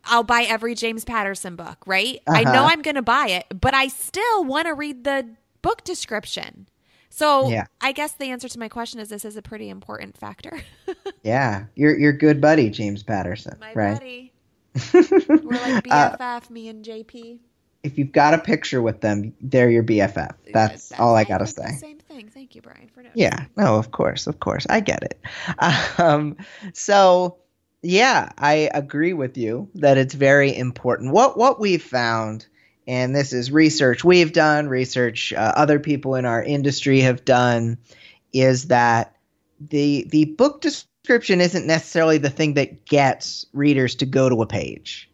I'll 0.08 0.24
buy 0.24 0.44
every 0.44 0.76
James 0.76 1.06
Patterson 1.06 1.56
book, 1.56 1.78
right? 1.86 2.20
Uh-huh. 2.28 2.40
I 2.40 2.44
know 2.44 2.64
I'm 2.64 2.82
going 2.82 2.96
to 2.96 3.02
buy 3.02 3.28
it, 3.28 3.46
but 3.60 3.74
I 3.74 3.88
still 3.88 4.46
want 4.46 4.68
to 4.68 4.74
read 4.74 5.04
the 5.04 5.28
book 5.62 5.84
description. 5.84 6.68
So 7.10 7.50
yeah. 7.50 7.66
I 7.82 7.94
guess 7.94 8.14
the 8.14 8.26
answer 8.26 8.48
to 8.48 8.60
my 8.60 8.70
question 8.70 9.00
is 9.00 9.10
this 9.10 9.26
is 9.26 9.38
a 9.38 9.42
pretty 9.42 9.70
important 9.70 10.18
factor. 10.18 10.62
yeah, 11.24 11.66
you're 11.76 11.98
you're 11.98 12.14
good 12.14 12.40
buddy 12.40 12.70
James 12.70 13.02
Patterson, 13.02 13.58
my 13.60 13.74
right? 13.74 13.94
Buddy. 13.98 14.34
We're 14.94 15.58
like 15.58 15.84
BFF, 15.84 16.22
uh, 16.22 16.40
me 16.52 16.68
and 16.68 16.86
JP. 16.86 17.40
If 17.82 17.98
you've 17.98 18.12
got 18.12 18.34
a 18.34 18.38
picture 18.38 18.82
with 18.82 19.02
them, 19.02 19.34
they're 19.42 19.70
your 19.70 19.82
BFF. 19.84 20.14
That's, 20.14 20.90
That's 20.90 21.00
all 21.00 21.16
I 21.16 21.24
gotta 21.24 21.48
say. 21.48 21.72
same 21.78 21.98
thing. 21.98 22.30
Thank 22.30 22.54
you, 22.54 22.62
Bryan, 22.62 22.90
for 22.94 23.02
noticing. 23.02 23.22
Yeah, 23.22 23.46
no, 23.56 23.78
of 23.78 23.92
course, 23.92 24.28
of 24.28 24.40
course, 24.40 24.68
I 24.70 24.80
get 24.80 25.04
it. 25.04 25.20
Um, 25.98 26.38
so 26.74 27.38
yeah, 27.88 28.30
I 28.38 28.70
agree 28.74 29.14
with 29.14 29.38
you 29.38 29.70
that 29.76 29.98
it's 29.98 30.14
very 30.14 30.54
important. 30.54 31.14
What 31.14 31.38
what 31.38 31.58
we've 31.58 31.82
found 31.82 32.46
and 32.86 33.16
this 33.16 33.32
is 33.32 33.50
research 33.50 34.04
we've 34.04 34.34
done, 34.34 34.68
research 34.68 35.32
uh, 35.32 35.54
other 35.56 35.80
people 35.80 36.16
in 36.16 36.26
our 36.26 36.44
industry 36.44 37.00
have 37.02 37.24
done, 37.24 37.78
is 38.34 38.68
that 38.68 39.16
the 39.62 40.06
the 40.10 40.26
book 40.26 40.60
description 40.60 41.40
isn't 41.40 41.66
necessarily 41.66 42.18
the 42.18 42.30
thing 42.30 42.56
that 42.56 42.86
gets 42.86 43.46
readers 43.54 43.96
to 43.96 44.06
go 44.06 44.28
to 44.28 44.42
a 44.42 44.48
page. 44.48 45.10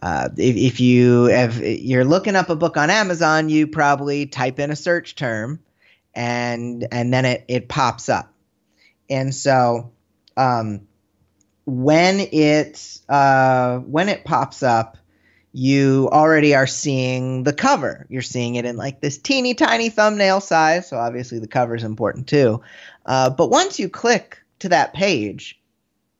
Uh, 0.00 0.28
if, 0.36 0.56
if 0.56 0.80
you 0.80 1.24
have 1.24 1.58
you're 1.58 2.04
looking 2.04 2.36
up 2.36 2.48
a 2.48 2.54
book 2.54 2.76
on 2.76 2.90
Amazon, 2.90 3.48
you 3.48 3.66
probably 3.66 4.26
type 4.26 4.60
in 4.60 4.70
a 4.70 4.76
search 4.76 5.16
term, 5.16 5.58
and 6.14 6.86
and 6.92 7.12
then 7.12 7.24
it 7.24 7.44
it 7.48 7.68
pops 7.68 8.08
up, 8.08 8.32
and 9.10 9.34
so 9.34 9.90
um, 10.36 10.86
when 11.66 12.20
it 12.20 12.98
uh, 13.08 13.78
when 13.78 14.08
it 14.08 14.24
pops 14.24 14.62
up, 14.62 14.98
you 15.52 16.08
already 16.12 16.54
are 16.54 16.66
seeing 16.66 17.44
the 17.44 17.52
cover. 17.52 18.06
You're 18.08 18.22
seeing 18.22 18.56
it 18.56 18.64
in 18.64 18.76
like 18.76 19.00
this 19.00 19.18
teeny 19.18 19.54
tiny 19.54 19.88
thumbnail 19.88 20.40
size. 20.40 20.88
So 20.88 20.98
obviously 20.98 21.38
the 21.38 21.46
cover 21.46 21.74
is 21.74 21.84
important 21.84 22.26
too. 22.26 22.60
Uh, 23.06 23.30
but 23.30 23.50
once 23.50 23.78
you 23.78 23.88
click 23.88 24.38
to 24.58 24.68
that 24.70 24.94
page, 24.94 25.60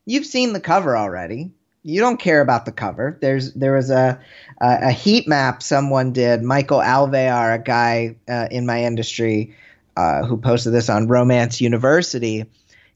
you've 0.06 0.26
seen 0.26 0.52
the 0.52 0.60
cover 0.60 0.96
already. 0.96 1.50
You 1.82 2.00
don't 2.00 2.20
care 2.20 2.40
about 2.40 2.64
the 2.64 2.72
cover. 2.72 3.18
There's 3.20 3.52
there 3.54 3.74
was 3.74 3.90
a 3.90 4.20
a, 4.60 4.78
a 4.82 4.90
heat 4.92 5.28
map 5.28 5.62
someone 5.62 6.12
did. 6.12 6.42
Michael 6.42 6.78
Alvear, 6.78 7.56
a 7.56 7.58
guy 7.58 8.16
uh, 8.28 8.48
in 8.50 8.64
my 8.64 8.84
industry, 8.84 9.54
uh, 9.96 10.24
who 10.24 10.36
posted 10.36 10.72
this 10.72 10.88
on 10.88 11.08
Romance 11.08 11.60
University. 11.60 12.46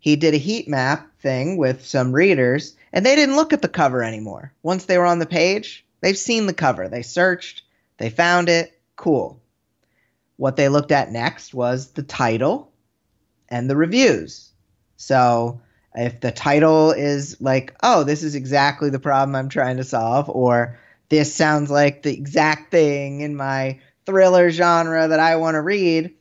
He 0.00 0.17
did 0.17 0.35
a 0.35 0.38
heat 0.38 0.69
map 0.69 1.09
thing 1.21 1.57
with 1.57 1.85
some 1.85 2.12
readers, 2.12 2.75
and 2.93 3.05
they 3.05 3.17
didn't 3.17 3.37
look 3.37 3.52
at 3.52 3.62
the 3.62 3.69
cover 3.69 4.02
anymore. 4.02 4.52
Once 4.62 4.85
they 4.85 4.99
were 4.99 5.07
on 5.07 5.19
the 5.19 5.26
page, 5.26 5.85
They've 6.00 6.19
seen 6.19 6.47
the 6.47 6.55
cover. 6.55 6.88
They 6.88 7.02
searched, 7.02 7.62
they 7.97 8.11
found 8.11 8.49
it. 8.49 8.73
Cool. 8.97 9.40
What 10.37 10.57
they 10.57 10.69
looked 10.69 10.93
at 10.93 11.11
next 11.11 11.55
was 11.55 11.88
the 11.88 12.02
title 12.02 12.71
and 13.49 13.69
the 13.69 13.76
reviews. 13.76 14.50
So 14.97 15.61
if 15.95 16.21
the 16.21 16.31
title 16.31 16.93
is 16.93 17.40
like, 17.40 17.75
oh, 17.83 18.05
this 18.05 18.23
is 18.23 18.35
exactly 18.35 18.90
the 18.90 19.00
problem 19.00 19.35
I'm 19.35 19.49
trying 19.49 19.78
to 19.78 19.85
solve, 19.85 20.28
or 20.28 20.78
this 21.09 21.35
sounds 21.35 21.71
like 21.71 22.02
the 22.02 22.12
exact 22.12 22.71
thing 22.71 23.21
in 23.21 23.35
my 23.35 23.81
thriller 24.07 24.50
genre 24.50 25.09
that 25.09 25.21
I 25.21 25.37
want 25.37 25.55
to 25.57 25.62
read, 25.62 26.14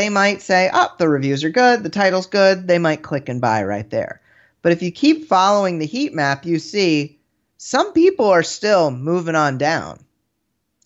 they 0.00 0.08
might 0.08 0.40
say, 0.40 0.70
oh, 0.72 0.88
the 0.98 1.10
reviews 1.10 1.44
are 1.44 1.50
good, 1.50 1.82
the 1.82 1.90
title's 1.90 2.26
good. 2.26 2.66
They 2.66 2.78
might 2.78 3.02
click 3.02 3.28
and 3.28 3.38
buy 3.38 3.64
right 3.64 3.88
there. 3.90 4.22
But 4.62 4.72
if 4.72 4.80
you 4.80 4.90
keep 4.90 5.28
following 5.28 5.78
the 5.78 5.84
heat 5.84 6.14
map, 6.14 6.46
you 6.46 6.58
see 6.58 7.20
some 7.58 7.92
people 7.92 8.24
are 8.24 8.42
still 8.42 8.90
moving 8.90 9.34
on 9.34 9.58
down 9.58 10.02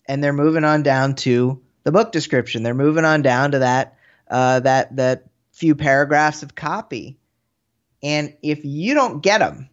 and 0.05 0.21
they're 0.21 0.33
moving 0.33 0.65
on 0.65 0.83
down 0.83 1.15
to 1.15 1.61
the 1.85 1.93
book 1.93 2.11
description 2.11 2.61
they're 2.63 2.73
moving 2.73 3.05
on 3.05 3.21
down 3.21 3.51
to 3.51 3.59
that 3.59 3.97
uh, 4.29 4.59
that 4.59 4.93
that 4.97 5.27
few 5.53 5.75
paragraphs 5.75 6.43
of 6.43 6.53
copy 6.53 7.17
and 8.03 8.35
if 8.41 8.65
you 8.65 8.93
don't 8.93 9.21
get 9.21 9.37
them 9.37 9.69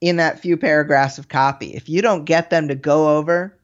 in 0.00 0.16
that 0.16 0.40
few 0.40 0.56
paragraphs 0.56 1.18
of 1.18 1.28
copy 1.28 1.74
if 1.74 1.88
you 1.88 2.02
don't 2.02 2.24
get 2.24 2.50
them 2.50 2.66
to 2.66 2.74
go 2.74 3.16
over 3.16 3.56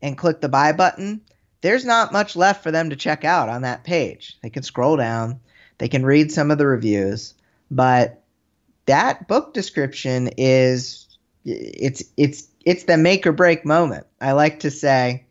and 0.00 0.16
click 0.16 0.40
the 0.40 0.48
buy 0.48 0.72
button 0.72 1.20
there's 1.60 1.84
not 1.84 2.12
much 2.12 2.36
left 2.36 2.62
for 2.62 2.70
them 2.70 2.90
to 2.90 2.96
check 2.96 3.24
out 3.24 3.48
on 3.48 3.62
that 3.62 3.84
page 3.84 4.38
they 4.42 4.50
can 4.50 4.62
scroll 4.62 4.96
down 4.96 5.40
they 5.78 5.88
can 5.88 6.04
read 6.04 6.30
some 6.30 6.50
of 6.50 6.58
the 6.58 6.66
reviews 6.66 7.34
but 7.70 8.22
that 8.86 9.28
book 9.28 9.54
description 9.54 10.30
is 10.36 11.06
it's 11.44 12.02
it's 12.16 12.48
it's 12.64 12.84
the 12.84 12.96
make 12.96 13.26
or 13.26 13.32
break 13.32 13.64
moment. 13.64 14.06
I 14.20 14.32
like 14.32 14.60
to 14.60 14.70
say, 14.70 15.26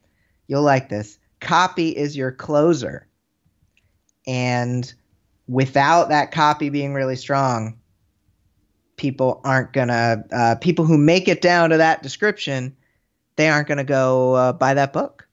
you'll 0.47 0.63
like 0.63 0.89
this. 0.89 1.19
Copy 1.39 1.89
is 1.89 2.17
your 2.17 2.31
closer. 2.31 3.07
And 4.27 4.91
without 5.47 6.09
that 6.09 6.31
copy 6.31 6.69
being 6.69 6.93
really 6.93 7.15
strong, 7.15 7.79
people 8.97 9.41
aren't 9.43 9.73
gonna 9.73 10.23
uh, 10.31 10.55
people 10.55 10.85
who 10.85 10.97
make 10.97 11.27
it 11.27 11.41
down 11.41 11.69
to 11.69 11.77
that 11.77 12.03
description, 12.03 12.75
they 13.35 13.49
aren't 13.49 13.67
gonna 13.67 13.83
go 13.83 14.33
uh, 14.33 14.53
buy 14.53 14.73
that 14.73 14.93
book. 14.93 15.27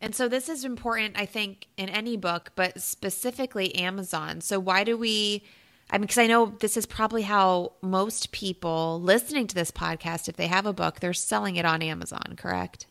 And 0.00 0.14
so 0.14 0.28
this 0.28 0.48
is 0.48 0.64
important, 0.64 1.18
I 1.18 1.26
think, 1.26 1.66
in 1.76 1.88
any 1.88 2.16
book, 2.16 2.52
but 2.54 2.80
specifically 2.80 3.74
Amazon. 3.74 4.40
So 4.40 4.58
why 4.58 4.84
do 4.84 4.96
we 4.96 5.44
I 5.92 5.98
mean, 5.98 6.02
because 6.02 6.18
I 6.18 6.28
know 6.28 6.54
this 6.60 6.76
is 6.76 6.86
probably 6.86 7.22
how 7.22 7.72
most 7.82 8.30
people 8.30 9.00
listening 9.02 9.48
to 9.48 9.54
this 9.54 9.72
podcast, 9.72 10.28
if 10.28 10.36
they 10.36 10.46
have 10.46 10.66
a 10.66 10.72
book, 10.72 11.00
they're 11.00 11.12
selling 11.12 11.56
it 11.56 11.64
on 11.64 11.82
Amazon, 11.82 12.34
correct? 12.36 12.86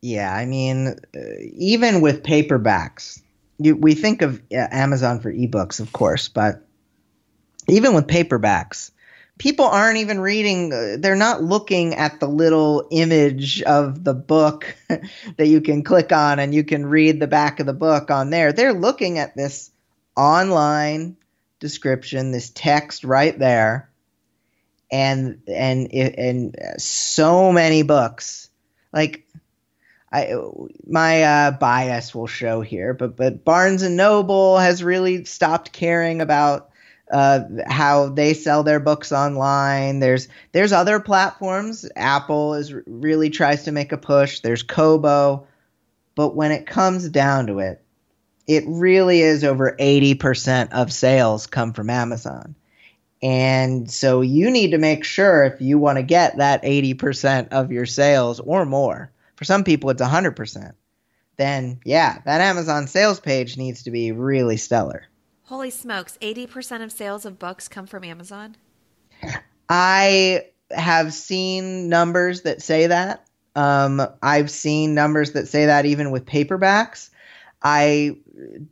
Yeah, 0.00 0.34
I 0.34 0.44
mean, 0.44 0.88
uh, 0.88 1.20
even 1.54 2.00
with 2.00 2.24
paperbacks, 2.24 3.22
you, 3.58 3.76
we 3.76 3.94
think 3.94 4.22
of 4.22 4.40
uh, 4.52 4.66
Amazon 4.70 5.20
for 5.20 5.32
ebooks, 5.32 5.80
of 5.80 5.92
course, 5.92 6.28
but 6.28 6.66
even 7.68 7.94
with 7.94 8.06
paperbacks, 8.06 8.90
people 9.38 9.64
aren't 9.64 9.98
even 9.98 10.20
reading 10.20 10.72
uh, 10.72 10.96
they're 10.98 11.16
not 11.16 11.42
looking 11.42 11.94
at 11.94 12.20
the 12.20 12.28
little 12.28 12.86
image 12.90 13.62
of 13.62 14.04
the 14.04 14.14
book 14.14 14.76
that 14.88 15.46
you 15.46 15.60
can 15.60 15.82
click 15.82 16.12
on 16.12 16.38
and 16.38 16.54
you 16.54 16.64
can 16.64 16.84
read 16.84 17.20
the 17.20 17.26
back 17.26 17.60
of 17.60 17.66
the 17.66 17.72
book 17.72 18.10
on 18.10 18.30
there. 18.30 18.52
They're 18.52 18.74
looking 18.74 19.18
at 19.18 19.36
this 19.36 19.70
online 20.16 21.16
description 21.60 22.30
this 22.30 22.50
text 22.50 23.04
right 23.04 23.38
there. 23.38 23.90
And 24.90 25.42
and 25.46 25.92
and 25.92 26.56
so 26.78 27.52
many 27.52 27.82
books. 27.82 28.48
Like 28.90 29.26
I 30.10 30.34
my 30.86 31.22
uh, 31.22 31.50
bias 31.50 32.14
will 32.14 32.26
show 32.26 32.62
here, 32.62 32.94
but 32.94 33.14
but 33.14 33.44
Barnes 33.44 33.82
and 33.82 33.98
Noble 33.98 34.56
has 34.56 34.82
really 34.82 35.26
stopped 35.26 35.72
caring 35.72 36.22
about 36.22 36.70
uh, 37.10 37.40
how 37.66 38.08
they 38.08 38.34
sell 38.34 38.62
their 38.62 38.80
books 38.80 39.12
online. 39.12 40.00
There's 40.00 40.28
there's 40.52 40.72
other 40.72 41.00
platforms. 41.00 41.88
Apple 41.96 42.54
is 42.54 42.72
really 42.86 43.30
tries 43.30 43.64
to 43.64 43.72
make 43.72 43.92
a 43.92 43.98
push. 43.98 44.40
There's 44.40 44.62
Kobo, 44.62 45.46
but 46.14 46.34
when 46.34 46.52
it 46.52 46.66
comes 46.66 47.08
down 47.08 47.46
to 47.46 47.60
it, 47.60 47.82
it 48.46 48.64
really 48.66 49.20
is 49.20 49.44
over 49.44 49.76
80% 49.78 50.72
of 50.72 50.92
sales 50.92 51.46
come 51.46 51.72
from 51.72 51.90
Amazon. 51.90 52.54
And 53.22 53.90
so 53.90 54.20
you 54.20 54.50
need 54.50 54.70
to 54.70 54.78
make 54.78 55.04
sure 55.04 55.44
if 55.44 55.60
you 55.60 55.78
want 55.78 55.98
to 55.98 56.02
get 56.02 56.38
that 56.38 56.62
80% 56.62 57.48
of 57.48 57.72
your 57.72 57.86
sales 57.86 58.40
or 58.40 58.64
more. 58.64 59.10
For 59.36 59.44
some 59.44 59.64
people 59.64 59.90
it's 59.90 60.02
100%. 60.02 60.72
Then 61.36 61.80
yeah, 61.84 62.20
that 62.24 62.40
Amazon 62.40 62.86
sales 62.86 63.20
page 63.20 63.56
needs 63.56 63.84
to 63.84 63.90
be 63.90 64.12
really 64.12 64.56
stellar. 64.56 65.07
Holy 65.48 65.70
smokes, 65.70 66.18
80% 66.20 66.84
of 66.84 66.92
sales 66.92 67.24
of 67.24 67.38
books 67.38 67.68
come 67.68 67.86
from 67.86 68.04
Amazon? 68.04 68.56
I 69.70 70.44
have 70.70 71.14
seen 71.14 71.88
numbers 71.88 72.42
that 72.42 72.60
say 72.60 72.88
that. 72.88 73.26
Um, 73.56 74.02
I've 74.22 74.50
seen 74.50 74.94
numbers 74.94 75.32
that 75.32 75.48
say 75.48 75.64
that 75.64 75.86
even 75.86 76.10
with 76.10 76.26
paperbacks. 76.26 77.08
I 77.62 78.18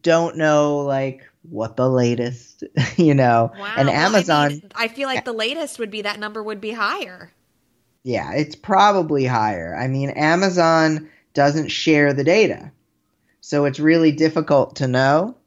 don't 0.02 0.36
know 0.36 0.80
like 0.80 1.22
what 1.48 1.78
the 1.78 1.88
latest, 1.88 2.62
you 2.98 3.14
know. 3.14 3.52
Wow. 3.58 3.74
And 3.78 3.88
Amazon, 3.88 4.44
I, 4.44 4.48
mean, 4.48 4.72
I 4.74 4.88
feel 4.88 5.08
like 5.08 5.24
the 5.24 5.32
latest 5.32 5.78
would 5.78 5.90
be 5.90 6.02
that 6.02 6.20
number 6.20 6.42
would 6.42 6.60
be 6.60 6.72
higher. 6.72 7.32
yeah, 8.04 8.34
it's 8.34 8.54
probably 8.54 9.24
higher. 9.24 9.74
I 9.74 9.88
mean, 9.88 10.10
Amazon 10.10 11.08
doesn't 11.32 11.68
share 11.68 12.12
the 12.12 12.22
data. 12.22 12.70
So 13.40 13.64
it's 13.64 13.80
really 13.80 14.12
difficult 14.12 14.76
to 14.76 14.86
know, 14.88 15.38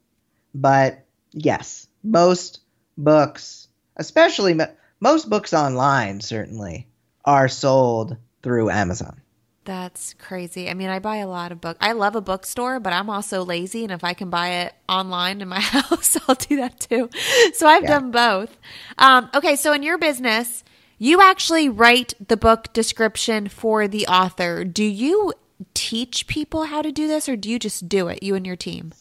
but 0.56 1.06
yes, 1.32 1.88
most 2.04 2.60
books, 2.98 3.68
especially 3.96 4.54
mo- 4.54 4.74
most 5.00 5.30
books 5.30 5.54
online 5.54 6.22
certainly 6.22 6.88
are 7.26 7.48
sold 7.48 8.18
through 8.44 8.70
Amazon. 8.70 9.22
That's 9.66 10.16
crazy. 10.16 10.70
I 10.70 10.74
mean, 10.74 10.90
I 10.90 10.98
buy 11.00 11.18
a 11.18 11.28
lot 11.28 11.52
of 11.52 11.62
books. 11.62 11.78
I 11.80 11.92
love 11.92 12.16
a 12.16 12.22
bookstore, 12.22 12.80
but 12.80 12.92
I'm 12.92 13.10
also 13.10 13.44
lazy. 13.46 13.84
And 13.84 13.92
if 13.92 14.04
I 14.04 14.14
can 14.14 14.30
buy 14.32 14.50
it 14.64 14.74
online 14.88 15.42
in 15.42 15.48
my 15.48 15.60
house, 15.60 16.18
I'll 16.28 16.36
do 16.36 16.56
that 16.58 16.80
too. 16.80 17.10
So 17.54 17.68
I've 17.68 17.84
Yeah. 17.84 18.00
done 18.00 18.10
both. 18.12 18.58
Um, 18.98 19.30
okay. 19.36 19.56
So 19.56 19.72
in 19.74 19.84
your 19.84 19.98
business, 20.00 20.64
you 20.98 21.22
actually 21.22 21.70
write 21.70 22.14
the 22.26 22.38
book 22.38 22.74
description 22.74 23.48
for 23.48 23.88
the 23.88 24.08
author. 24.08 24.64
Do 24.64 24.84
you 24.84 25.34
teach 25.76 26.26
people 26.26 26.64
how 26.66 26.82
to 26.82 26.92
do 26.92 27.08
this 27.08 27.30
or 27.30 27.36
do 27.36 27.50
you 27.50 27.60
just 27.60 27.88
do 27.88 28.08
it, 28.08 28.24
you 28.24 28.34
and 28.36 28.48
your 28.48 28.56
team? 28.56 28.92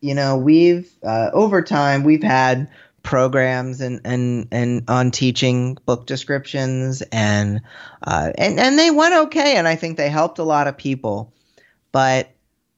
You 0.00 0.14
know 0.14 0.36
we've 0.36 0.90
uh, 1.02 1.30
over 1.32 1.62
time 1.62 2.04
we've 2.04 2.22
had 2.22 2.70
programs 3.02 3.80
and 3.80 4.00
and 4.04 4.48
and 4.50 4.84
on 4.88 5.10
teaching 5.10 5.76
book 5.86 6.06
descriptions 6.06 7.02
and 7.12 7.62
uh, 8.02 8.32
and 8.36 8.58
and 8.58 8.78
they 8.78 8.90
went 8.90 9.14
okay 9.14 9.56
and 9.56 9.66
I 9.66 9.76
think 9.76 9.96
they 9.96 10.08
helped 10.08 10.38
a 10.38 10.44
lot 10.44 10.68
of 10.68 10.76
people. 10.76 11.32
But 11.92 12.30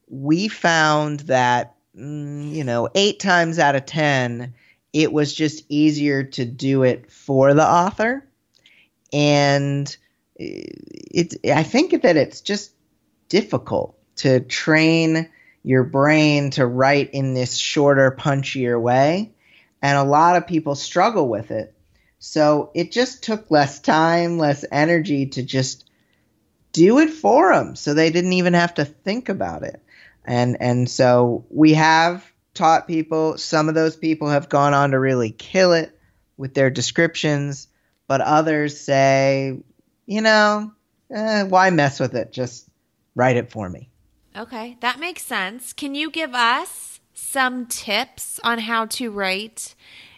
we 0.09 0.49
found 0.49 1.20
that 1.20 1.75
mm, 1.96 2.53
you 2.53 2.64
know 2.64 2.88
eight 2.94 3.20
times 3.20 3.59
out 3.59 3.77
of 3.77 3.87
ten 3.87 4.55
it 4.92 5.12
was 5.12 5.33
just 5.33 5.64
easier 5.68 6.23
to 6.23 6.44
do 6.44 6.83
it 6.83 7.11
for 7.11 7.55
the 7.55 7.66
author. 7.66 8.27
And 9.12 9.94
it's 10.37 11.37
I 11.44 11.62
think 11.62 12.03
that 12.03 12.16
it's 12.16 12.40
just 12.40 12.73
difficult 13.29 13.99
to 14.16 14.40
train 14.40 15.29
your 15.62 15.85
brain 15.85 16.51
to 16.51 16.66
write 16.66 17.11
in 17.12 17.35
this 17.35 17.57
shorter, 17.57 18.11
punchier 18.11 18.81
way. 18.81 19.33
And 19.81 19.98
a 19.98 20.05
lot 20.05 20.37
of 20.37 20.46
people 20.46 20.75
struggle 20.75 21.29
with 21.29 21.51
it. 21.51 21.75
So 22.18 22.70
it 22.75 22.92
just 22.92 23.25
took 23.25 23.51
less 23.51 23.81
time, 23.81 24.38
less 24.38 24.64
energy 24.70 25.27
to 25.27 25.42
just 25.42 25.88
do 26.72 26.98
it 27.01 27.11
for 27.11 27.53
them. 27.53 27.77
So 27.77 27.94
they 27.94 28.11
didn't 28.11 28.33
even 28.35 28.55
have 28.55 28.75
to 28.75 28.85
think 28.85 29.29
about 29.29 29.62
it. 29.62 29.83
And, 30.25 30.57
and 30.61 30.88
so 30.88 31.44
we 31.51 31.75
have 31.75 32.25
taught 32.55 32.87
people, 32.87 33.38
some 33.38 33.68
of 33.68 33.75
those 33.75 33.96
people 33.96 34.29
have 34.29 34.48
gone 34.48 34.75
on 34.75 34.92
to 34.92 34.98
really 34.98 35.31
kill 35.31 35.72
it 35.72 35.98
with 36.37 36.55
their 36.55 36.70
descriptions, 36.70 37.68
but 38.07 38.20
others 38.20 38.79
say, 38.79 39.59
you 40.07 40.20
know, 40.20 40.72
eh, 41.11 41.42
why 41.44 41.70
mess 41.70 41.98
with 41.98 42.14
it? 42.14 42.33
Just 42.33 42.68
write 43.14 43.37
it 43.37 43.51
for 43.51 43.68
me. 43.68 43.91
Okay, 44.37 44.77
that 44.81 44.99
makes 44.99 45.23
sense. 45.23 45.73
Can 45.73 45.95
you 45.95 46.11
give 46.11 46.35
us 46.35 47.01
some 47.14 47.66
tips 47.66 48.40
on 48.42 48.61
how 48.61 48.87
to 48.87 49.11
write 49.11 49.75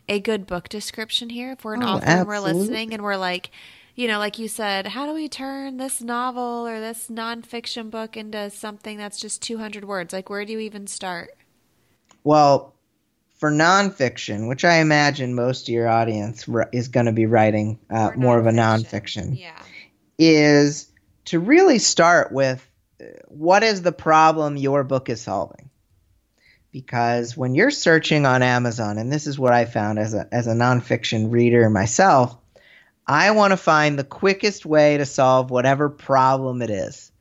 a 0.08 0.20
good 0.20 0.46
book 0.46 0.68
description 0.68 1.30
here? 1.30 1.52
If 1.52 1.64
we're 1.64 1.74
an 1.74 1.82
Oh, 1.82 1.96
author 1.96 2.06
and 2.06 2.28
we're 2.28 2.38
listening 2.40 2.92
and 2.94 3.02
we're 3.02 3.16
like, 3.16 3.50
you 3.96 4.06
know, 4.06 4.18
like 4.18 4.38
you 4.38 4.48
said, 4.48 4.88
how 4.88 5.06
do 5.06 5.14
we 5.14 5.28
turn 5.28 5.76
this 5.76 6.00
novel 6.00 6.66
or 6.66 6.80
this 6.80 7.08
nonfiction 7.08 7.90
book 7.90 8.16
into 8.16 8.50
something 8.50 8.98
that's 8.98 9.20
just 9.20 9.42
200 9.42 9.84
words? 9.84 10.12
Like, 10.12 10.30
where 10.30 10.44
do 10.44 10.52
you 10.52 10.58
even 10.60 10.86
start? 10.86 11.30
Well, 12.22 12.74
for 13.38 13.50
nonfiction, 13.50 14.48
which 14.48 14.64
I 14.64 14.76
imagine 14.76 15.34
most 15.34 15.68
of 15.68 15.72
your 15.74 15.88
audience 15.88 16.48
is 16.72 16.88
going 16.88 17.06
to 17.06 17.12
be 17.12 17.26
writing 17.26 17.78
uh, 17.90 18.12
more 18.16 18.38
of 18.38 18.46
a 18.46 18.50
nonfiction, 18.52 19.38
Yeah. 19.38 19.60
is 20.18 20.90
to 21.26 21.40
really 21.40 21.78
start 21.78 22.32
with 22.32 22.66
what 23.28 23.62
is 23.62 23.82
the 23.82 23.92
problem 23.92 24.56
your 24.56 24.84
book 24.84 25.08
is 25.08 25.20
solving. 25.20 25.70
Because 26.72 27.36
when 27.36 27.54
you're 27.54 27.70
searching 27.70 28.26
on 28.26 28.42
Amazon, 28.42 28.98
and 28.98 29.12
this 29.12 29.26
is 29.26 29.38
what 29.38 29.52
I 29.52 29.64
found 29.64 29.98
as 29.98 30.12
a, 30.12 30.26
as 30.32 30.46
a 30.48 30.54
nonfiction 30.54 31.30
reader 31.30 31.70
myself, 31.70 32.36
I 33.06 33.30
want 33.32 33.52
to 33.52 33.56
find 33.56 33.98
the 33.98 34.04
quickest 34.04 34.66
way 34.66 34.96
to 34.96 35.06
solve 35.06 35.50
whatever 35.50 35.88
problem 35.88 36.62
it 36.62 36.70
is. 36.70 37.12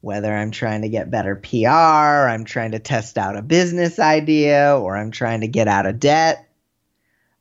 Whether 0.00 0.32
I'm 0.32 0.50
trying 0.50 0.82
to 0.82 0.88
get 0.88 1.10
better 1.10 1.36
PR, 1.36 2.28
I'm 2.28 2.44
trying 2.44 2.72
to 2.72 2.78
test 2.78 3.18
out 3.18 3.36
a 3.36 3.42
business 3.42 3.98
idea, 3.98 4.76
or 4.76 4.96
I'm 4.96 5.10
trying 5.10 5.40
to 5.42 5.48
get 5.48 5.68
out 5.68 5.86
of 5.86 6.00
debt. 6.00 6.48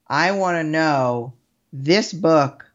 I 0.08 0.32
want 0.32 0.58
to 0.58 0.64
know 0.64 1.34
this 1.74 2.14
book 2.14 2.66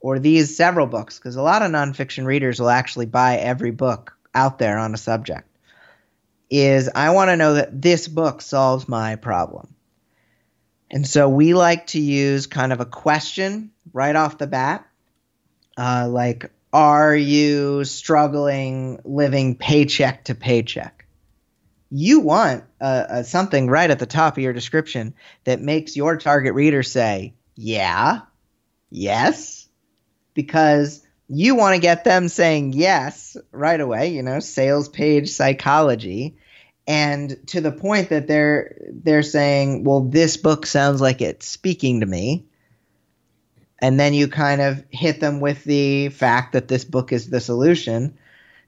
or 0.00 0.18
these 0.18 0.56
several 0.56 0.86
books, 0.86 1.18
because 1.18 1.36
a 1.36 1.42
lot 1.42 1.62
of 1.62 1.70
nonfiction 1.70 2.24
readers 2.24 2.60
will 2.60 2.70
actually 2.70 3.06
buy 3.06 3.36
every 3.36 3.70
book 3.70 4.16
out 4.34 4.58
there 4.58 4.78
on 4.78 4.94
a 4.94 4.98
subject. 4.98 5.48
Is 6.50 6.90
I 6.94 7.10
want 7.10 7.30
to 7.30 7.36
know 7.36 7.54
that 7.54 7.80
this 7.80 8.08
book 8.08 8.42
solves 8.42 8.88
my 8.88 9.16
problem. 9.16 9.74
And 10.90 11.06
so 11.06 11.28
we 11.28 11.54
like 11.54 11.86
to 11.88 12.00
use 12.00 12.46
kind 12.46 12.72
of 12.72 12.80
a 12.80 12.84
question 12.84 13.70
right 13.94 14.14
off 14.14 14.36
the 14.36 14.46
bat, 14.46 14.86
uh, 15.78 16.06
like, 16.10 16.50
are 16.72 17.14
you 17.14 17.84
struggling 17.84 19.00
living 19.04 19.56
paycheck 19.56 20.24
to 20.24 20.34
paycheck? 20.34 21.06
You 21.90 22.20
want 22.20 22.64
uh, 22.80 22.84
uh, 22.84 23.22
something 23.22 23.68
right 23.68 23.90
at 23.90 23.98
the 23.98 24.06
top 24.06 24.36
of 24.36 24.42
your 24.42 24.52
description 24.52 25.14
that 25.44 25.60
makes 25.60 25.96
your 25.96 26.16
target 26.16 26.54
reader 26.54 26.82
say, 26.82 27.34
yeah, 27.54 28.20
yes, 28.90 29.68
because 30.34 31.02
you 31.34 31.54
want 31.54 31.74
to 31.74 31.80
get 31.80 32.04
them 32.04 32.28
saying 32.28 32.74
yes 32.74 33.36
right 33.52 33.80
away, 33.80 34.08
you 34.08 34.22
know, 34.22 34.38
sales 34.38 34.88
page 34.88 35.30
psychology 35.30 36.36
and 36.86 37.38
to 37.48 37.60
the 37.60 37.72
point 37.72 38.08
that 38.10 38.26
they're 38.26 38.76
they're 38.90 39.22
saying, 39.22 39.84
"Well, 39.84 40.00
this 40.00 40.36
book 40.36 40.66
sounds 40.66 41.00
like 41.00 41.20
it's 41.22 41.46
speaking 41.46 42.00
to 42.00 42.06
me." 42.06 42.44
And 43.78 43.98
then 43.98 44.14
you 44.14 44.28
kind 44.28 44.60
of 44.60 44.84
hit 44.90 45.20
them 45.20 45.40
with 45.40 45.64
the 45.64 46.08
fact 46.10 46.52
that 46.52 46.68
this 46.68 46.84
book 46.84 47.12
is 47.12 47.30
the 47.30 47.40
solution. 47.40 48.16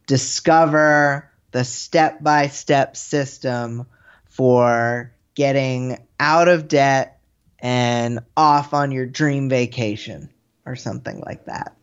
Discover 0.06 1.30
the 1.52 1.64
step-by-step 1.64 2.96
system 2.96 3.86
for 4.24 5.12
getting 5.34 5.98
out 6.18 6.48
of 6.48 6.66
debt 6.66 7.20
and 7.60 8.20
off 8.36 8.74
on 8.74 8.90
your 8.90 9.06
dream 9.06 9.48
vacation 9.48 10.30
or 10.66 10.74
something 10.74 11.20
like 11.20 11.44
that. 11.44 11.76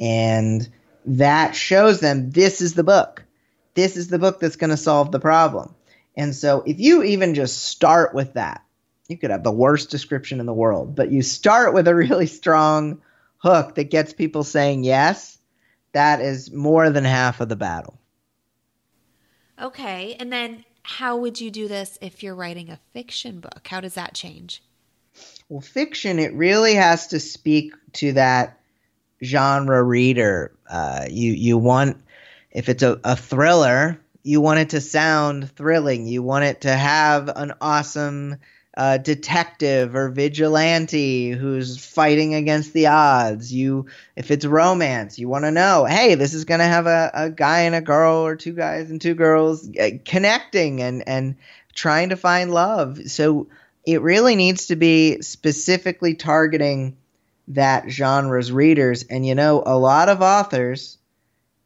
And 0.00 0.68
that 1.04 1.54
shows 1.54 2.00
them 2.00 2.30
this 2.30 2.60
is 2.60 2.74
the 2.74 2.84
book. 2.84 3.24
This 3.74 3.96
is 3.96 4.08
the 4.08 4.18
book 4.18 4.40
that's 4.40 4.56
going 4.56 4.70
to 4.70 4.76
solve 4.76 5.12
the 5.12 5.20
problem. 5.20 5.74
And 6.16 6.34
so 6.34 6.62
if 6.66 6.80
you 6.80 7.02
even 7.02 7.34
just 7.34 7.62
start 7.62 8.14
with 8.14 8.34
that, 8.34 8.64
you 9.08 9.16
could 9.16 9.30
have 9.30 9.44
the 9.44 9.52
worst 9.52 9.90
description 9.90 10.40
in 10.40 10.46
the 10.46 10.52
world, 10.52 10.94
but 10.94 11.10
you 11.10 11.22
start 11.22 11.72
with 11.72 11.88
a 11.88 11.94
really 11.94 12.26
strong 12.26 13.00
hook 13.38 13.76
that 13.76 13.90
gets 13.90 14.12
people 14.12 14.44
saying 14.44 14.84
yes, 14.84 15.38
that 15.92 16.20
is 16.20 16.52
more 16.52 16.90
than 16.90 17.04
half 17.04 17.40
of 17.40 17.48
the 17.48 17.56
battle. 17.56 17.98
Okay. 19.60 20.16
And 20.18 20.32
then 20.32 20.64
how 20.82 21.16
would 21.18 21.40
you 21.40 21.50
do 21.50 21.68
this 21.68 21.98
if 22.00 22.22
you're 22.22 22.34
writing 22.34 22.70
a 22.70 22.78
fiction 22.92 23.40
book? 23.40 23.66
How 23.66 23.80
does 23.80 23.94
that 23.94 24.14
change? 24.14 24.62
Well, 25.48 25.60
fiction, 25.60 26.18
it 26.18 26.32
really 26.34 26.74
has 26.74 27.08
to 27.08 27.20
speak 27.20 27.72
to 27.94 28.12
that 28.12 28.57
genre 29.22 29.82
reader. 29.82 30.52
Uh, 30.68 31.06
you 31.08 31.32
you 31.32 31.58
want 31.58 31.96
if 32.50 32.68
it's 32.68 32.82
a, 32.82 33.00
a 33.04 33.16
thriller, 33.16 34.00
you 34.22 34.40
want 34.40 34.60
it 34.60 34.70
to 34.70 34.80
sound 34.80 35.50
thrilling. 35.52 36.06
You 36.06 36.22
want 36.22 36.44
it 36.44 36.62
to 36.62 36.74
have 36.74 37.28
an 37.34 37.52
awesome 37.60 38.36
uh, 38.76 38.96
detective 38.96 39.96
or 39.96 40.08
vigilante 40.08 41.30
who's 41.30 41.84
fighting 41.84 42.34
against 42.34 42.72
the 42.72 42.86
odds. 42.86 43.52
You, 43.52 43.86
if 44.14 44.30
it's 44.30 44.44
romance, 44.44 45.18
you 45.18 45.28
want 45.28 45.44
to 45.46 45.50
know, 45.50 45.84
hey, 45.84 46.14
this 46.14 46.32
is 46.32 46.44
going 46.44 46.60
to 46.60 46.66
have 46.66 46.86
a, 46.86 47.10
a 47.12 47.30
guy 47.30 47.62
and 47.62 47.74
a 47.74 47.80
girl 47.80 48.24
or 48.24 48.36
two 48.36 48.52
guys 48.52 48.88
and 48.90 49.00
two 49.00 49.14
girls 49.14 49.68
uh, 49.76 49.90
connecting 50.04 50.80
and 50.80 51.06
and 51.08 51.36
trying 51.74 52.10
to 52.10 52.16
find 52.16 52.52
love. 52.52 52.98
So 53.10 53.48
it 53.84 54.00
really 54.00 54.36
needs 54.36 54.66
to 54.68 54.76
be 54.76 55.22
specifically 55.22 56.14
targeting 56.14 56.96
that 57.48 57.90
genre's 57.90 58.52
readers. 58.52 59.04
And 59.04 59.26
you 59.26 59.34
know, 59.34 59.62
a 59.64 59.78
lot 59.78 60.08
of 60.08 60.22
authors 60.22 60.98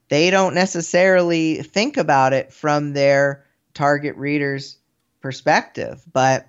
they 0.08 0.28
don't 0.28 0.54
necessarily 0.54 1.62
think 1.62 1.96
about 1.96 2.34
it 2.34 2.52
from 2.52 2.92
their 2.92 3.46
target 3.72 4.14
readers' 4.16 4.76
perspective, 5.22 6.02
but 6.12 6.48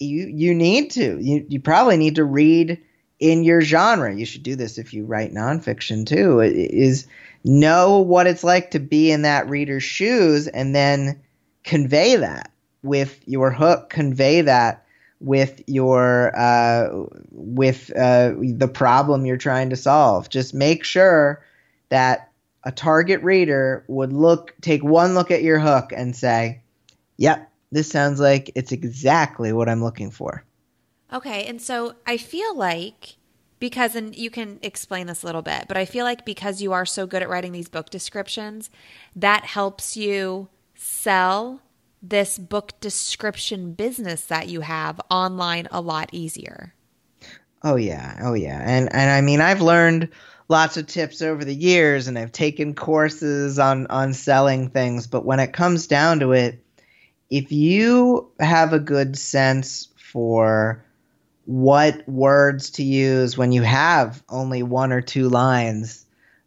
you 0.00 0.26
you 0.26 0.54
need 0.54 0.90
to. 0.90 1.18
You 1.20 1.46
you 1.48 1.60
probably 1.60 1.96
need 1.98 2.16
to 2.16 2.24
read 2.24 2.82
in 3.20 3.44
your 3.44 3.60
genre. 3.60 4.12
You 4.12 4.26
should 4.26 4.42
do 4.42 4.56
this 4.56 4.78
if 4.78 4.92
you 4.92 5.04
write 5.04 5.32
nonfiction 5.32 6.04
too. 6.04 6.40
Is 6.40 7.06
know 7.44 8.00
what 8.00 8.26
it's 8.26 8.42
like 8.42 8.72
to 8.72 8.80
be 8.80 9.12
in 9.12 9.22
that 9.22 9.48
reader's 9.48 9.84
shoes 9.84 10.48
and 10.48 10.74
then 10.74 11.22
convey 11.62 12.16
that 12.16 12.50
with 12.82 13.20
your 13.26 13.52
hook. 13.52 13.88
Convey 13.88 14.40
that 14.40 14.84
with 15.20 15.62
your 15.66 16.36
uh, 16.36 17.04
with 17.30 17.90
uh, 17.96 18.34
the 18.36 18.68
problem 18.68 19.26
you're 19.26 19.36
trying 19.36 19.70
to 19.70 19.76
solve. 19.76 20.28
Just 20.28 20.54
make 20.54 20.84
sure 20.84 21.44
that 21.88 22.30
a 22.64 22.72
target 22.72 23.22
reader 23.22 23.84
would 23.88 24.12
look 24.12 24.54
take 24.60 24.82
one 24.82 25.14
look 25.14 25.30
at 25.30 25.42
your 25.42 25.58
hook 25.58 25.92
and 25.94 26.14
say, 26.14 26.60
"Yep, 27.16 27.50
this 27.72 27.90
sounds 27.90 28.20
like 28.20 28.50
it's 28.54 28.72
exactly 28.72 29.52
what 29.52 29.68
I'm 29.68 29.82
looking 29.82 30.10
for. 30.10 30.44
Okay, 31.12 31.44
and 31.46 31.60
so 31.60 31.94
I 32.06 32.16
feel 32.16 32.56
like 32.56 33.16
because 33.58 33.96
and 33.96 34.14
you 34.16 34.30
can 34.30 34.58
explain 34.62 35.06
this 35.06 35.22
a 35.22 35.26
little 35.26 35.42
bit, 35.42 35.64
but 35.68 35.76
I 35.76 35.84
feel 35.84 36.04
like 36.04 36.24
because 36.24 36.60
you 36.60 36.72
are 36.72 36.86
so 36.86 37.06
good 37.06 37.22
at 37.22 37.28
writing 37.28 37.52
these 37.52 37.68
book 37.68 37.90
descriptions, 37.90 38.70
that 39.14 39.44
helps 39.44 39.96
you 39.96 40.48
sell 40.74 41.62
this 42.08 42.38
book 42.38 42.78
description 42.80 43.72
business 43.72 44.26
that 44.26 44.48
you 44.48 44.60
have 44.60 45.00
online 45.10 45.68
a 45.70 45.80
lot 45.80 46.10
easier. 46.12 46.74
Oh 47.62 47.76
yeah, 47.76 48.18
oh 48.22 48.34
yeah. 48.34 48.62
And 48.64 48.92
and 48.92 49.10
I 49.10 49.20
mean 49.20 49.40
I've 49.40 49.60
learned 49.60 50.10
lots 50.48 50.76
of 50.76 50.86
tips 50.86 51.22
over 51.22 51.44
the 51.44 51.54
years 51.54 52.06
and 52.06 52.18
I've 52.18 52.32
taken 52.32 52.74
courses 52.74 53.58
on 53.58 53.86
on 53.88 54.12
selling 54.12 54.68
things, 54.68 55.06
but 55.06 55.24
when 55.24 55.40
it 55.40 55.52
comes 55.52 55.86
down 55.86 56.20
to 56.20 56.32
it, 56.32 56.62
if 57.30 57.50
you 57.50 58.30
have 58.38 58.72
a 58.72 58.78
good 58.78 59.18
sense 59.18 59.88
for 59.96 60.84
what 61.46 62.08
words 62.08 62.70
to 62.70 62.82
use 62.82 63.38
when 63.38 63.52
you 63.52 63.62
have 63.62 64.22
only 64.28 64.62
one 64.62 64.92
or 64.92 65.00
two 65.00 65.28
lines, 65.28 66.04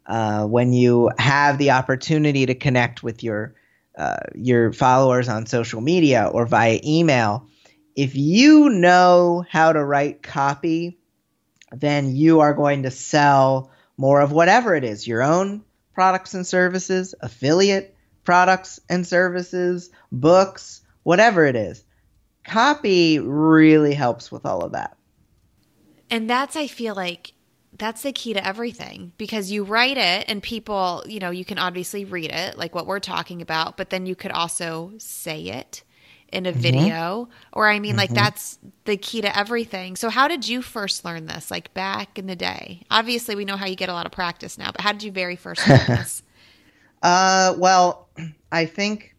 uh, 0.08 0.46
when 0.46 0.74
you 0.74 1.10
have 1.18 1.58
the 1.58 1.72
opportunity 1.72 2.46
to 2.46 2.56
connect 2.56 3.02
with 3.02 3.24
your 3.24 3.54
uh, 4.00 4.16
your 4.34 4.72
followers 4.72 5.28
on 5.28 5.46
social 5.46 5.82
media 5.82 6.30
or 6.32 6.46
via 6.46 6.80
email, 6.84 7.48
if 7.96 8.16
you 8.16 8.70
know 8.70 9.44
how 9.50 9.74
to 9.74 9.84
write 9.84 10.24
copy, 10.24 10.98
then 11.74 12.16
you 12.16 12.40
are 12.40 12.54
going 12.54 12.84
to 12.84 12.92
sell 12.92 13.72
more 13.98 14.22
of 14.22 14.32
whatever 14.32 14.74
it 14.74 14.86
is 14.86 15.06
your 15.06 15.22
own 15.22 15.64
products 15.94 16.34
and 16.34 16.48
services, 16.48 17.14
affiliate 17.20 17.94
products 18.24 18.80
and 18.90 19.06
services, 19.06 19.90
books, 20.12 20.82
whatever 21.04 21.46
it 21.46 21.58
is. 21.58 21.84
Copy 22.46 23.20
really 23.20 23.94
helps 23.94 24.32
with 24.32 24.46
all 24.46 24.64
of 24.64 24.72
that. 24.72 24.96
And 26.10 26.30
that's, 26.30 26.56
I 26.56 26.68
feel 26.68 26.96
like, 26.96 27.34
that's 27.80 28.04
the 28.04 28.12
key 28.12 28.34
to 28.34 28.46
everything 28.46 29.14
because 29.18 29.52
you 29.52 29.64
write 29.64 29.98
it 29.98 30.26
and 30.28 30.44
people, 30.44 31.04
you 31.08 31.20
know, 31.20 31.32
you 31.32 31.46
can 31.46 31.58
obviously 31.58 32.06
read 32.06 32.32
it, 32.32 32.58
like 32.58 32.76
what 32.76 32.86
we're 32.86 33.00
talking 33.00 33.42
about, 33.42 33.78
but 33.78 33.90
then 33.90 34.06
you 34.06 34.16
could 34.16 34.32
also 34.32 34.92
say 34.98 35.44
it 35.44 35.84
in 36.32 36.46
a 36.46 36.52
mm-hmm. 36.52 36.60
video. 36.60 37.30
Or, 37.54 37.68
I 37.68 37.80
mean, 37.80 37.92
mm-hmm. 37.92 38.00
like, 38.00 38.10
that's 38.12 38.60
the 38.86 38.98
key 38.98 39.22
to 39.22 39.38
everything. 39.38 39.96
So, 39.96 40.10
how 40.10 40.28
did 40.28 40.48
you 40.48 40.62
first 40.62 41.04
learn 41.06 41.26
this, 41.26 41.50
like 41.50 41.74
back 41.74 42.20
in 42.20 42.28
the 42.28 42.36
day? 42.36 42.84
Obviously, 42.92 43.36
we 43.36 43.46
know 43.46 43.58
how 43.58 43.66
you 43.66 43.76
get 43.76 43.90
a 43.90 43.94
lot 43.94 44.06
of 44.06 44.12
practice 44.12 44.58
now, 44.58 44.72
but 44.72 44.82
how 44.82 44.92
did 44.92 45.04
you 45.04 45.12
very 45.12 45.36
first 45.36 45.68
learn 45.68 45.80
this? 45.88 46.22
Uh, 47.02 47.56
well, 47.58 48.10
I 48.52 48.66
think 48.66 49.16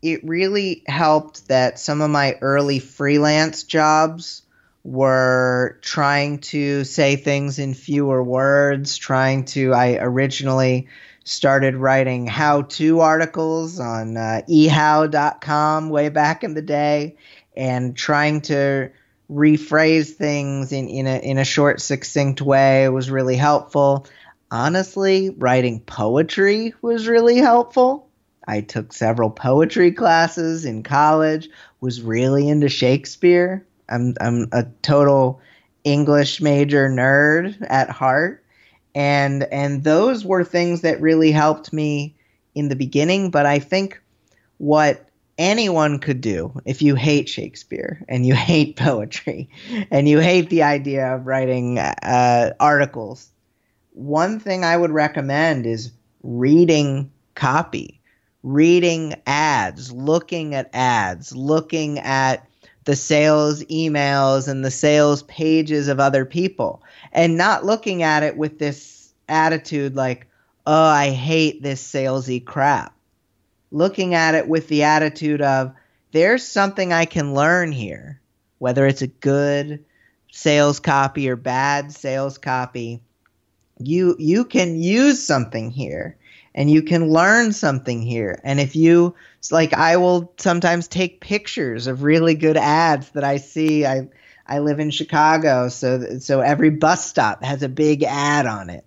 it 0.00 0.24
really 0.24 0.82
helped 0.86 1.48
that 1.48 1.78
some 1.78 2.00
of 2.00 2.10
my 2.10 2.36
early 2.40 2.78
freelance 2.78 3.62
jobs 3.64 4.41
were 4.84 5.78
trying 5.82 6.38
to 6.38 6.84
say 6.84 7.16
things 7.16 7.58
in 7.58 7.74
fewer 7.74 8.22
words, 8.22 8.96
trying 8.96 9.44
to. 9.46 9.72
I 9.72 9.98
originally 10.00 10.88
started 11.24 11.76
writing 11.76 12.26
how 12.26 12.62
to 12.62 13.00
articles 13.00 13.78
on 13.78 14.16
uh, 14.16 14.42
ehow.com 14.48 15.88
way 15.88 16.08
back 16.08 16.42
in 16.42 16.54
the 16.54 16.62
day 16.62 17.16
and 17.56 17.96
trying 17.96 18.40
to 18.40 18.90
rephrase 19.30 20.10
things 20.10 20.72
in, 20.72 20.88
in, 20.88 21.06
a, 21.06 21.18
in 21.18 21.38
a 21.38 21.44
short, 21.44 21.80
succinct 21.80 22.40
way 22.42 22.88
was 22.88 23.10
really 23.10 23.36
helpful 23.36 24.06
honestly, 24.52 25.30
writing 25.30 25.80
poetry 25.80 26.74
was 26.82 27.08
really 27.08 27.38
helpful. 27.38 28.08
I 28.46 28.60
took 28.60 28.92
several 28.92 29.30
poetry 29.30 29.92
classes 29.92 30.64
in 30.64 30.82
college, 30.82 31.48
was 31.80 32.02
really 32.02 32.48
into 32.48 32.68
Shakespeare. 32.68 33.66
I'm 33.92 34.14
I'm 34.20 34.48
a 34.52 34.64
total 34.82 35.40
English 35.84 36.40
major 36.40 36.88
nerd 36.88 37.56
at 37.68 37.90
heart. 37.90 38.44
And 38.94 39.44
and 39.44 39.84
those 39.84 40.24
were 40.24 40.44
things 40.44 40.82
that 40.82 41.00
really 41.00 41.32
helped 41.32 41.72
me 41.72 42.14
in 42.54 42.68
the 42.68 42.76
beginning, 42.76 43.30
but 43.30 43.46
I 43.46 43.58
think 43.58 44.00
what 44.58 45.08
anyone 45.38 45.98
could 45.98 46.20
do 46.20 46.60
if 46.66 46.82
you 46.82 46.94
hate 46.94 47.28
Shakespeare 47.28 48.04
and 48.08 48.26
you 48.26 48.34
hate 48.50 48.76
poetry 48.76 49.48
and 49.90 50.08
you 50.08 50.18
hate 50.20 50.50
the 50.50 50.62
idea 50.62 51.14
of 51.14 51.26
writing 51.26 51.78
uh, 51.78 52.52
articles 52.60 53.32
one 53.92 54.40
thing 54.40 54.64
I 54.64 54.76
would 54.76 54.90
recommend 54.90 55.66
is 55.66 55.92
reading 56.22 57.10
copy, 57.34 58.00
reading 58.42 59.14
ads, 59.26 59.92
looking 59.92 60.54
at 60.54 60.70
ads, 60.72 61.34
looking 61.34 61.98
at 61.98 62.46
the 62.84 62.96
sales 62.96 63.62
emails 63.64 64.48
and 64.48 64.64
the 64.64 64.70
sales 64.70 65.22
pages 65.24 65.88
of 65.88 66.00
other 66.00 66.24
people, 66.24 66.82
and 67.12 67.36
not 67.36 67.64
looking 67.64 68.02
at 68.02 68.22
it 68.22 68.36
with 68.36 68.58
this 68.58 69.12
attitude 69.28 69.94
like, 69.96 70.26
oh, 70.66 70.84
I 70.84 71.10
hate 71.10 71.62
this 71.62 71.82
salesy 71.82 72.44
crap. 72.44 72.94
Looking 73.70 74.14
at 74.14 74.34
it 74.34 74.48
with 74.48 74.68
the 74.68 74.82
attitude 74.82 75.40
of, 75.40 75.72
there's 76.12 76.46
something 76.46 76.92
I 76.92 77.06
can 77.06 77.34
learn 77.34 77.72
here, 77.72 78.20
whether 78.58 78.86
it's 78.86 79.02
a 79.02 79.06
good 79.06 79.84
sales 80.30 80.80
copy 80.80 81.28
or 81.28 81.36
bad 81.36 81.92
sales 81.92 82.38
copy 82.38 83.02
you 83.78 84.16
you 84.18 84.44
can 84.44 84.76
use 84.80 85.22
something 85.22 85.70
here 85.70 86.16
and 86.54 86.70
you 86.70 86.82
can 86.82 87.10
learn 87.10 87.52
something 87.52 88.02
here. 88.02 88.40
And 88.44 88.60
if 88.60 88.76
you 88.76 89.14
like 89.50 89.72
i 89.72 89.96
will 89.96 90.32
sometimes 90.38 90.86
take 90.86 91.20
pictures 91.20 91.86
of 91.86 92.02
really 92.02 92.34
good 92.34 92.56
ads 92.56 93.10
that 93.10 93.24
i 93.24 93.38
see. 93.38 93.84
I 93.84 94.08
i 94.46 94.58
live 94.58 94.80
in 94.80 94.90
chicago 94.90 95.68
so 95.68 96.18
so 96.18 96.40
every 96.40 96.70
bus 96.70 97.08
stop 97.08 97.42
has 97.42 97.62
a 97.62 97.68
big 97.68 98.02
ad 98.02 98.46
on 98.46 98.70
it. 98.70 98.84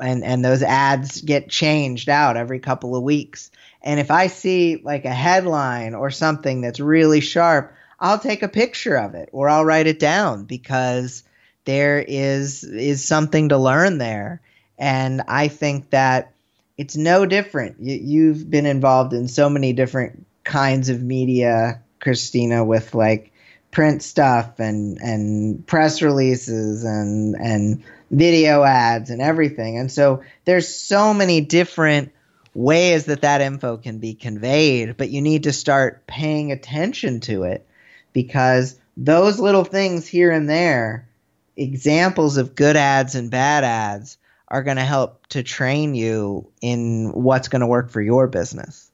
And 0.00 0.24
and 0.24 0.44
those 0.44 0.62
ads 0.62 1.20
get 1.20 1.48
changed 1.48 2.08
out 2.08 2.36
every 2.36 2.58
couple 2.58 2.96
of 2.96 3.02
weeks. 3.02 3.50
And 3.82 4.00
if 4.00 4.10
i 4.10 4.28
see 4.28 4.76
like 4.76 5.04
a 5.04 5.10
headline 5.10 5.94
or 5.94 6.10
something 6.10 6.60
that's 6.60 6.80
really 6.80 7.20
sharp 7.20 7.74
i'll 8.00 8.18
take 8.18 8.42
a 8.42 8.48
picture 8.48 8.96
of 8.96 9.14
it 9.14 9.28
or 9.32 9.48
i'll 9.48 9.64
write 9.64 9.86
it 9.86 9.98
down 9.98 10.44
because 10.44 11.22
there 11.64 12.00
is 12.00 12.64
is 12.64 13.04
something 13.04 13.50
to 13.50 13.58
learn 13.58 13.98
there. 13.98 14.40
And 14.78 15.22
i 15.28 15.48
think 15.48 15.90
that 15.90 16.31
it's 16.82 16.96
no 16.96 17.24
different 17.24 17.76
you, 17.78 17.94
you've 17.94 18.50
been 18.50 18.66
involved 18.66 19.12
in 19.12 19.28
so 19.28 19.48
many 19.48 19.72
different 19.72 20.26
kinds 20.42 20.88
of 20.88 21.00
media, 21.00 21.80
Christina, 22.00 22.64
with 22.64 22.92
like 22.92 23.32
print 23.70 24.02
stuff 24.02 24.58
and 24.58 24.98
and 24.98 25.64
press 25.64 26.02
releases 26.02 26.82
and 26.82 27.36
and 27.36 27.84
video 28.10 28.64
ads 28.64 29.10
and 29.10 29.22
everything. 29.22 29.78
And 29.78 29.92
so 29.92 30.24
there's 30.44 30.66
so 30.66 31.14
many 31.14 31.40
different 31.40 32.10
ways 32.52 33.04
that 33.04 33.22
that 33.22 33.42
info 33.42 33.76
can 33.76 33.98
be 33.98 34.14
conveyed, 34.14 34.96
but 34.96 35.08
you 35.08 35.22
need 35.22 35.44
to 35.44 35.52
start 35.52 36.08
paying 36.08 36.50
attention 36.50 37.20
to 37.20 37.44
it 37.44 37.64
because 38.12 38.76
those 38.96 39.38
little 39.38 39.64
things 39.64 40.08
here 40.08 40.32
and 40.32 40.50
there, 40.50 41.08
examples 41.56 42.38
of 42.38 42.56
good 42.56 42.76
ads 42.76 43.14
and 43.14 43.30
bad 43.30 43.62
ads, 43.62 44.18
are 44.52 44.62
going 44.62 44.76
to 44.76 44.84
help 44.84 45.26
to 45.28 45.42
train 45.42 45.94
you 45.94 46.46
in 46.60 47.10
what's 47.14 47.48
going 47.48 47.60
to 47.60 47.66
work 47.66 47.90
for 47.90 48.02
your 48.02 48.28
business. 48.28 48.92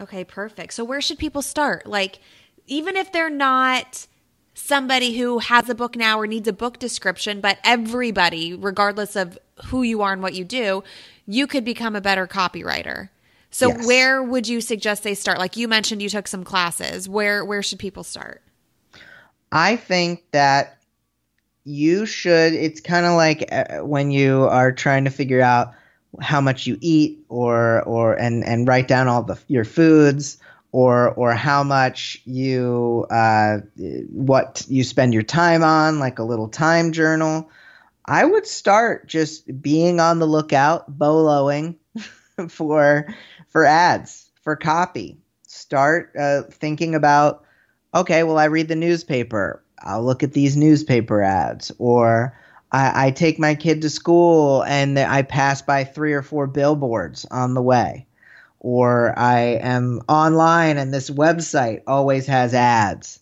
Okay, 0.00 0.24
perfect. 0.24 0.72
So 0.72 0.84
where 0.84 1.00
should 1.00 1.18
people 1.18 1.42
start? 1.42 1.86
Like 1.86 2.20
even 2.66 2.96
if 2.96 3.10
they're 3.12 3.28
not 3.28 4.06
somebody 4.54 5.18
who 5.18 5.40
has 5.40 5.68
a 5.68 5.74
book 5.74 5.96
now 5.96 6.18
or 6.18 6.26
needs 6.26 6.46
a 6.46 6.52
book 6.52 6.78
description, 6.78 7.40
but 7.40 7.58
everybody, 7.64 8.54
regardless 8.54 9.16
of 9.16 9.36
who 9.66 9.82
you 9.82 10.02
are 10.02 10.12
and 10.12 10.22
what 10.22 10.34
you 10.34 10.44
do, 10.44 10.84
you 11.26 11.48
could 11.48 11.64
become 11.64 11.96
a 11.96 12.00
better 12.00 12.28
copywriter. 12.28 13.08
So 13.50 13.68
yes. 13.68 13.86
where 13.86 14.22
would 14.22 14.46
you 14.46 14.60
suggest 14.60 15.02
they 15.02 15.14
start? 15.14 15.38
Like 15.38 15.56
you 15.56 15.66
mentioned 15.66 16.00
you 16.00 16.08
took 16.08 16.28
some 16.28 16.44
classes. 16.44 17.08
Where 17.08 17.44
where 17.44 17.62
should 17.62 17.80
people 17.80 18.04
start? 18.04 18.40
I 19.50 19.76
think 19.76 20.22
that 20.30 20.75
you 21.66 22.06
should 22.06 22.52
it's 22.52 22.80
kind 22.80 23.04
of 23.04 23.14
like 23.14 23.52
uh, 23.52 23.78
when 23.78 24.10
you 24.10 24.44
are 24.44 24.72
trying 24.72 25.04
to 25.04 25.10
figure 25.10 25.40
out 25.40 25.72
how 26.20 26.40
much 26.40 26.66
you 26.66 26.78
eat 26.80 27.18
or 27.28 27.82
or 27.82 28.14
and 28.14 28.44
and 28.44 28.66
write 28.68 28.88
down 28.88 29.08
all 29.08 29.22
the 29.22 29.38
your 29.48 29.64
foods 29.64 30.38
or 30.72 31.10
or 31.14 31.34
how 31.34 31.62
much 31.62 32.22
you 32.24 33.06
uh, 33.10 33.58
what 34.10 34.64
you 34.68 34.84
spend 34.84 35.12
your 35.12 35.22
time 35.22 35.62
on 35.62 35.98
like 35.98 36.18
a 36.18 36.24
little 36.24 36.48
time 36.48 36.92
journal 36.92 37.50
I 38.08 38.24
would 38.24 38.46
start 38.46 39.08
just 39.08 39.60
being 39.60 39.98
on 39.98 40.20
the 40.20 40.26
lookout, 40.26 40.96
boloing 40.96 41.76
for 42.48 43.12
for 43.48 43.64
ads, 43.64 44.30
for 44.42 44.54
copy. 44.54 45.18
Start 45.48 46.12
uh, 46.18 46.42
thinking 46.42 46.94
about, 46.94 47.44
okay, 47.94 48.22
well, 48.22 48.38
I 48.38 48.44
read 48.44 48.68
the 48.68 48.76
newspaper. 48.76 49.62
I'll 49.82 50.04
look 50.04 50.22
at 50.22 50.32
these 50.32 50.56
newspaper 50.56 51.22
ads, 51.22 51.72
or 51.78 52.36
I, 52.72 53.06
I 53.06 53.10
take 53.10 53.38
my 53.38 53.54
kid 53.54 53.82
to 53.82 53.90
school 53.90 54.62
and 54.62 54.98
I 54.98 55.22
pass 55.22 55.62
by 55.62 55.84
three 55.84 56.12
or 56.12 56.22
four 56.22 56.46
billboards 56.46 57.24
on 57.30 57.54
the 57.54 57.62
way, 57.62 58.06
or 58.58 59.16
I 59.18 59.40
am 59.60 60.02
online 60.08 60.78
and 60.78 60.92
this 60.92 61.10
website 61.10 61.82
always 61.86 62.26
has 62.26 62.54
ads. 62.54 63.20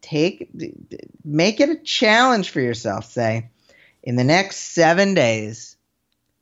Take, 0.00 0.50
make 1.24 1.60
it 1.60 1.70
a 1.70 1.76
challenge 1.76 2.50
for 2.50 2.60
yourself. 2.60 3.10
Say, 3.10 3.48
in 4.02 4.16
the 4.16 4.24
next 4.24 4.56
seven 4.74 5.14
days, 5.14 5.76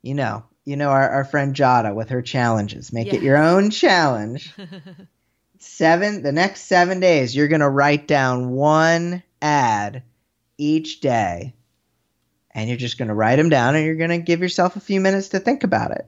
you 0.03 0.15
know, 0.15 0.43
you 0.65 0.77
know 0.77 0.91
our, 0.91 1.09
our 1.09 1.25
friend 1.25 1.55
Jada 1.55 1.95
with 1.95 2.11
her 2.11 2.23
challenges. 2.23 2.93
Make 2.93 3.13
it 3.13 3.23
your 3.23 3.37
own 3.37 3.71
challenge. 3.71 4.53
seven 5.62 6.22
the 6.22 6.33
next 6.33 6.62
seven 6.62 7.01
days, 7.01 7.35
you're 7.35 7.48
gonna 7.48 7.70
write 7.70 8.07
down 8.07 8.51
one 8.51 9.22
ad 9.40 10.03
each 10.59 11.01
day. 11.01 11.55
And 12.55 12.68
you're 12.68 12.79
just 12.79 12.98
gonna 12.98 13.14
write 13.14 13.37
them 13.37 13.48
down 13.48 13.75
and 13.75 13.85
you're 13.85 13.96
gonna 13.96 14.18
give 14.18 14.40
yourself 14.40 14.77
a 14.77 14.81
few 14.81 15.01
minutes 15.01 15.31
to 15.31 15.40
think 15.40 15.64
about 15.64 15.92
it. 15.92 16.07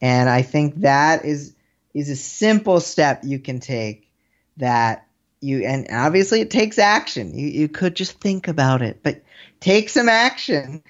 And 0.00 0.28
I 0.28 0.42
think 0.42 0.76
that 0.76 1.24
is 1.24 1.54
is 1.94 2.10
a 2.10 2.16
simple 2.16 2.80
step 2.80 3.22
you 3.24 3.38
can 3.38 3.58
take 3.58 4.10
that 4.58 5.06
you 5.40 5.64
and 5.64 5.86
obviously 5.90 6.40
it 6.40 6.50
takes 6.50 6.78
action. 6.78 7.36
You 7.36 7.46
you 7.48 7.68
could 7.68 7.94
just 7.94 8.20
think 8.20 8.48
about 8.48 8.82
it, 8.82 9.00
but 9.02 9.22
take 9.60 9.88
some 9.88 10.08
action 10.08 10.82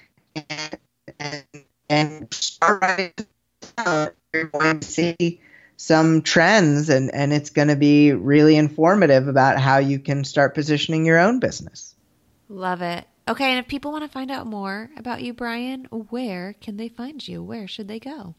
and, 0.49 0.77
and, 1.19 1.43
and 1.89 2.33
start 2.33 2.81
writing 2.81 3.13
down. 3.77 4.09
You're 4.33 4.45
going 4.45 4.79
to 4.79 4.87
see 4.87 5.41
some 5.77 6.23
trends 6.23 6.89
and, 6.89 7.13
and 7.13 7.31
it's 7.31 7.51
going 7.51 7.67
to 7.67 7.75
be 7.75 8.11
really 8.11 8.57
informative 8.57 9.27
about 9.27 9.59
how 9.59 9.77
you 9.77 9.99
can 9.99 10.23
start 10.23 10.55
positioning 10.55 11.05
your 11.05 11.19
own 11.19 11.39
business. 11.39 11.95
Love 12.49 12.81
it. 12.81 13.05
Okay, 13.29 13.51
and 13.51 13.59
if 13.59 13.67
people 13.67 13.91
want 13.91 14.03
to 14.03 14.09
find 14.09 14.31
out 14.31 14.47
more 14.47 14.89
about 14.97 15.21
you, 15.21 15.33
Bryan, 15.33 15.85
where 15.91 16.55
can 16.61 16.77
they 16.77 16.87
find 16.87 17.25
you? 17.25 17.43
Where 17.43 17.67
should 17.67 17.87
they 17.87 17.99
go? 17.99 18.35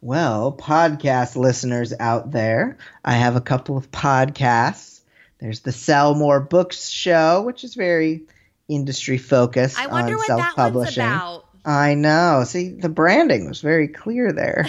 Well, 0.00 0.52
podcast 0.52 1.36
listeners 1.36 1.92
out 1.98 2.30
there, 2.30 2.78
I 3.04 3.12
have 3.14 3.36
a 3.36 3.40
couple 3.40 3.76
of 3.76 3.90
podcasts. 3.90 5.00
There's 5.38 5.60
the 5.60 5.72
Sell 5.72 6.14
More 6.14 6.40
Books 6.40 6.88
show, 6.88 7.42
which 7.42 7.64
is 7.64 7.74
very 7.74 8.22
industry 8.68 9.18
focused 9.18 9.78
I 9.78 9.88
wonder 9.88 10.12
on 10.12 10.18
what 10.18 10.26
self-publishing. 10.26 11.02
That 11.02 11.24
one's 11.24 11.42
about. 11.42 11.48
I 11.64 11.94
know. 11.94 12.44
See, 12.46 12.70
the 12.70 12.88
branding 12.88 13.48
was 13.48 13.60
very 13.60 13.88
clear 13.88 14.32
there. 14.32 14.66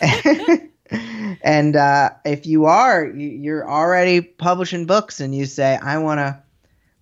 and 0.90 1.76
uh, 1.76 2.10
if 2.24 2.46
you 2.46 2.66
are, 2.66 3.06
you're 3.06 3.68
already 3.68 4.20
publishing 4.20 4.86
books, 4.86 5.20
and 5.20 5.34
you 5.34 5.46
say, 5.46 5.78
"I 5.80 5.98
want 5.98 6.18
to 6.18 6.42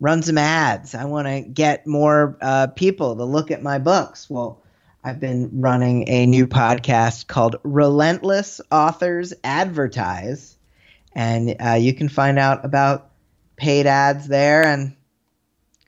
run 0.00 0.22
some 0.22 0.38
ads. 0.38 0.94
I 0.94 1.04
want 1.04 1.26
to 1.26 1.40
get 1.40 1.86
more 1.86 2.36
uh, 2.40 2.68
people 2.68 3.16
to 3.16 3.24
look 3.24 3.50
at 3.50 3.62
my 3.62 3.78
books." 3.78 4.28
Well, 4.28 4.62
I've 5.02 5.20
been 5.20 5.60
running 5.60 6.08
a 6.08 6.26
new 6.26 6.46
podcast 6.46 7.26
called 7.26 7.56
Relentless 7.62 8.60
Authors 8.70 9.32
Advertise, 9.44 10.56
and 11.14 11.56
uh, 11.64 11.74
you 11.74 11.94
can 11.94 12.08
find 12.08 12.38
out 12.38 12.64
about 12.64 13.10
paid 13.56 13.86
ads 13.86 14.28
there 14.28 14.64
and 14.64 14.94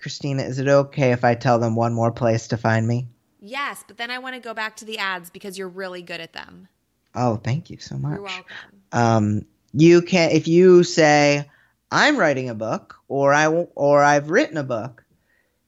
Christina, 0.01 0.43
is 0.43 0.59
it 0.59 0.69
okay 0.69 1.13
if 1.13 1.25
I 1.25 1.35
tell 1.35 1.59
them 1.59 1.77
one 1.77 1.93
more 1.93 2.11
place 2.11 2.49
to 2.49 2.57
find 2.57 2.87
me? 2.87 3.07
Yes, 3.41 3.85
but 3.87 3.99
then 3.99 4.11
I 4.11 4.19
want 4.19 4.35
to 4.35 4.41
go 4.41 4.55
back 4.55 4.77
to 4.77 4.85
the 4.85 4.99
ads 4.99 5.31
because 5.31 5.59
you're 5.59 5.69
really 5.69 6.03
good 6.03 6.21
at 6.21 6.33
them. 6.33 6.69
Oh, 7.14 7.37
thank 7.37 7.70
you 7.70 7.79
so 7.79 7.96
much. 7.96 8.14
You're 8.14 8.23
welcome. 8.23 8.44
Um, 8.92 9.46
you 9.73 10.03
can 10.03 10.31
if 10.31 10.49
you 10.49 10.83
say 10.85 11.49
I'm 11.90 12.16
writing 12.16 12.49
a 12.49 12.55
book 12.55 12.96
or 13.09 13.33
I 13.33 13.46
or 13.49 14.03
I've 14.03 14.31
written 14.31 14.57
a 14.57 14.64
book 14.64 15.05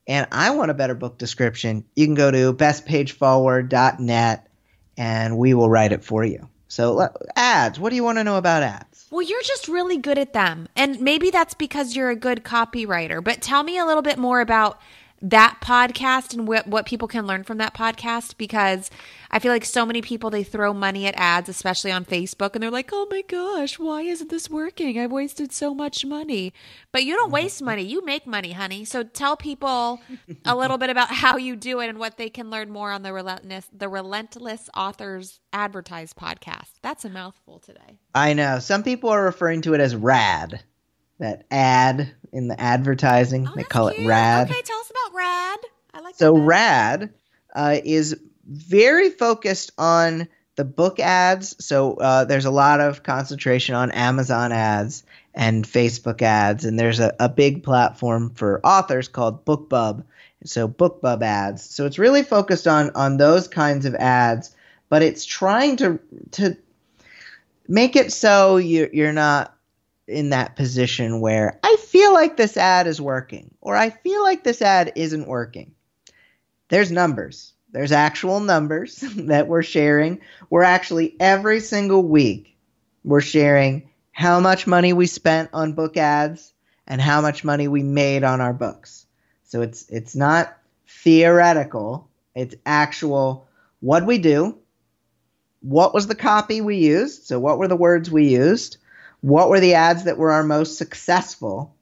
and 0.07 0.27
I 0.31 0.51
want 0.51 0.71
a 0.71 0.73
better 0.73 0.95
book 0.95 1.17
description, 1.17 1.85
you 1.95 2.05
can 2.05 2.15
go 2.15 2.31
to 2.31 2.53
bestpageforward.net 2.53 4.47
and 4.97 5.37
we 5.37 5.53
will 5.53 5.69
write 5.69 5.91
it 5.91 6.03
for 6.03 6.23
you. 6.23 6.49
So 6.67 7.09
ads, 7.35 7.79
what 7.79 7.91
do 7.91 7.95
you 7.95 8.03
want 8.03 8.17
to 8.17 8.23
know 8.23 8.37
about 8.37 8.63
ads? 8.63 9.07
Well, 9.11 9.21
you're 9.21 9.43
just 9.43 9.67
really 9.67 9.97
good 9.97 10.17
at 10.17 10.33
them. 10.33 10.67
And 10.75 10.99
maybe 10.99 11.29
that's 11.29 11.53
because 11.53 11.95
you're 11.95 12.09
a 12.09 12.15
good 12.15 12.43
copywriter. 12.43 13.23
But 13.23 13.41
tell 13.41 13.61
me 13.61 13.77
a 13.77 13.85
little 13.85 14.01
bit 14.01 14.17
more 14.17 14.41
about 14.41 14.81
that 15.23 15.59
podcast 15.61 16.33
and 16.33 16.45
what, 16.45 16.67
what 16.67 16.85
people 16.85 17.07
can 17.07 17.25
learn 17.25 17.45
from 17.45 17.57
that 17.57 17.73
podcast 17.73 18.35
because 18.37 18.91
I 19.31 19.39
feel 19.39 19.53
like 19.53 19.63
so 19.63 19.85
many 19.85 20.01
people 20.01 20.29
they 20.29 20.43
throw 20.43 20.73
money 20.73 21.07
at 21.07 21.15
ads, 21.15 21.47
especially 21.47 21.93
on 21.93 22.03
Facebook, 22.03 22.53
and 22.53 22.61
they're 22.61 22.69
like, 22.69 22.89
"Oh 22.91 23.07
my 23.09 23.21
gosh, 23.21 23.79
why 23.79 24.01
isn't 24.01 24.29
this 24.29 24.49
working? 24.49 24.99
I've 24.99 25.13
wasted 25.13 25.53
so 25.53 25.73
much 25.73 26.05
money." 26.05 26.53
But 26.91 27.05
you 27.05 27.15
don't 27.15 27.27
mm-hmm. 27.27 27.35
waste 27.35 27.63
money; 27.63 27.83
you 27.83 28.05
make 28.05 28.27
money, 28.27 28.51
honey. 28.51 28.83
So 28.83 29.03
tell 29.03 29.37
people 29.37 30.01
a 30.45 30.55
little 30.55 30.77
bit 30.77 30.89
about 30.89 31.09
how 31.09 31.37
you 31.37 31.55
do 31.55 31.79
it 31.79 31.87
and 31.87 31.97
what 31.97 32.17
they 32.17 32.29
can 32.29 32.49
learn 32.49 32.69
more 32.69 32.91
on 32.91 33.01
the 33.01 33.13
relentless 33.13 33.67
the 33.71 33.87
Relentless 33.87 34.69
Authors 34.75 35.39
Advertise 35.53 36.13
podcast. 36.13 36.73
That's 36.81 37.05
a 37.05 37.09
mouthful 37.09 37.59
today. 37.59 37.97
I 38.13 38.33
know 38.33 38.59
some 38.59 38.83
people 38.83 39.09
are 39.09 39.23
referring 39.23 39.61
to 39.61 39.73
it 39.73 39.79
as 39.79 39.95
RAD 39.95 40.61
that 41.19 41.45
ad 41.49 42.13
in 42.33 42.47
the 42.47 42.59
advertising. 42.59 43.47
Oh, 43.47 43.53
they 43.55 43.63
call 43.63 43.89
cute. 43.89 44.05
it 44.05 44.09
rad. 44.09 44.49
Okay, 44.49 44.61
tell 44.61 44.79
us 44.79 44.91
about 44.91 45.15
rad. 45.15 45.59
I 45.93 45.99
like 46.01 46.15
so 46.15 46.35
rad 46.35 47.13
uh, 47.55 47.77
is 47.83 48.19
very 48.45 49.09
focused 49.09 49.71
on 49.77 50.27
the 50.55 50.65
book 50.65 50.99
ads. 50.99 51.55
So 51.63 51.95
uh, 51.95 52.25
there's 52.25 52.45
a 52.45 52.51
lot 52.51 52.81
of 52.81 53.03
concentration 53.03 53.75
on 53.75 53.91
Amazon 53.91 54.51
ads 54.51 55.03
and 55.33 55.65
Facebook 55.65 56.21
ads, 56.21 56.65
and 56.65 56.77
there's 56.77 56.99
a, 56.99 57.15
a 57.19 57.29
big 57.29 57.63
platform 57.63 58.31
for 58.31 58.59
authors 58.63 59.07
called 59.07 59.45
BookBub. 59.45 60.03
So 60.45 60.67
BookBub 60.67 61.23
ads. 61.23 61.63
So 61.63 61.85
it's 61.85 61.97
really 61.97 62.23
focused 62.23 62.67
on 62.67 62.91
on 62.95 63.17
those 63.17 63.47
kinds 63.47 63.85
of 63.85 63.95
ads, 63.95 64.55
but 64.89 65.01
it's 65.01 65.25
trying 65.25 65.77
to 65.77 65.99
to 66.31 66.57
make 67.67 67.95
it 67.95 68.11
so 68.11 68.57
you, 68.57 68.89
you're 68.91 69.13
not 69.13 69.52
in 70.07 70.29
that 70.31 70.55
position 70.55 71.21
where 71.21 71.59
I 71.63 71.77
feel 71.77 72.13
like 72.13 72.35
this 72.37 72.57
ad 72.57 72.87
is 72.87 72.99
working 72.99 73.53
or 73.61 73.75
I 73.75 73.89
feel 73.89 74.23
like 74.23 74.43
this 74.43 74.61
ad 74.61 74.91
isn't 74.95 75.27
working. 75.27 75.73
There's 76.69 76.91
numbers. 76.91 77.53
There's 77.71 77.91
actual 77.91 78.39
numbers 78.39 78.95
that 79.15 79.47
we're 79.47 79.63
sharing. 79.63 80.21
We're 80.49 80.63
actually 80.63 81.15
every 81.19 81.59
single 81.59 82.03
week 82.03 82.57
we're 83.03 83.21
sharing 83.21 83.89
how 84.11 84.39
much 84.39 84.67
money 84.67 84.93
we 84.93 85.07
spent 85.07 85.49
on 85.53 85.73
book 85.73 85.97
ads 85.97 86.53
and 86.87 87.01
how 87.01 87.21
much 87.21 87.43
money 87.43 87.67
we 87.67 87.83
made 87.83 88.23
on 88.23 88.41
our 88.41 88.53
books. 88.53 89.05
So 89.43 89.61
it's 89.61 89.89
it's 89.89 90.15
not 90.15 90.57
theoretical, 90.87 92.09
it's 92.35 92.55
actual 92.65 93.47
what 93.79 94.05
we 94.05 94.17
do, 94.17 94.57
what 95.61 95.93
was 95.93 96.07
the 96.07 96.15
copy 96.15 96.61
we 96.61 96.77
used, 96.77 97.23
so 97.23 97.39
what 97.39 97.57
were 97.57 97.67
the 97.67 97.75
words 97.75 98.09
we 98.09 98.27
used, 98.27 98.77
what 99.23 99.47
were 99.47 99.61
the 99.61 99.75
ads 99.75 100.03
that 100.03 100.17
were 100.17 100.33
our 100.33 100.43
most 100.43 100.77
successful, 100.77 101.73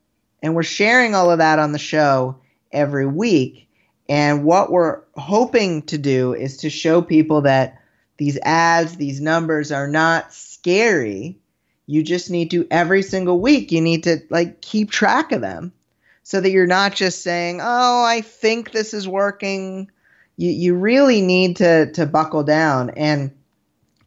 and 0.43 0.53
we're 0.53 0.61
sharing 0.61 1.15
all 1.15 1.31
of 1.31 1.39
that 1.39 1.57
on 1.57 1.71
the 1.71 1.79
show 1.79 2.37
every 2.71 3.07
week. 3.07 3.67
And 4.07 4.43
what 4.43 4.71
we're 4.71 4.99
hoping 5.15 5.81
to 5.83 5.97
do 5.97 6.35
is 6.35 6.57
to 6.57 6.69
show 6.69 7.01
people 7.01 7.41
that 7.41 7.81
these 8.17 8.37
ads, 8.43 8.95
these 8.95 9.19
numbers 9.19 9.71
are 9.71 9.87
not 9.87 10.31
scary. 10.31 11.39
You 11.87 12.03
just 12.03 12.29
need 12.29 12.51
to 12.51 12.67
every 12.69 13.01
single 13.01 13.41
week, 13.41 13.71
you 13.71 13.81
need 13.81 14.03
to 14.03 14.19
like 14.29 14.61
keep 14.61 14.91
track 14.91 15.31
of 15.31 15.41
them 15.41 15.73
so 16.21 16.41
that 16.41 16.51
you're 16.51 16.67
not 16.67 16.93
just 16.93 17.23
saying, 17.23 17.59
"Oh, 17.59 18.03
I 18.03 18.21
think 18.21 18.71
this 18.71 18.93
is 18.93 19.07
working." 19.07 19.89
You 20.37 20.51
you 20.51 20.75
really 20.75 21.21
need 21.21 21.55
to 21.57 21.91
to 21.93 22.05
buckle 22.05 22.43
down 22.43 22.91
and 22.91 23.31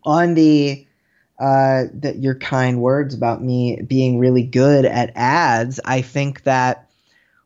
on 0.04 0.34
the 0.34 0.86
uh, 1.38 1.84
that 1.94 2.18
your 2.20 2.34
kind 2.36 2.80
words 2.80 3.14
about 3.14 3.42
me 3.42 3.82
being 3.82 4.18
really 4.18 4.44
good 4.44 4.84
at 4.84 5.12
ads. 5.16 5.80
I 5.84 6.02
think 6.02 6.44
that 6.44 6.90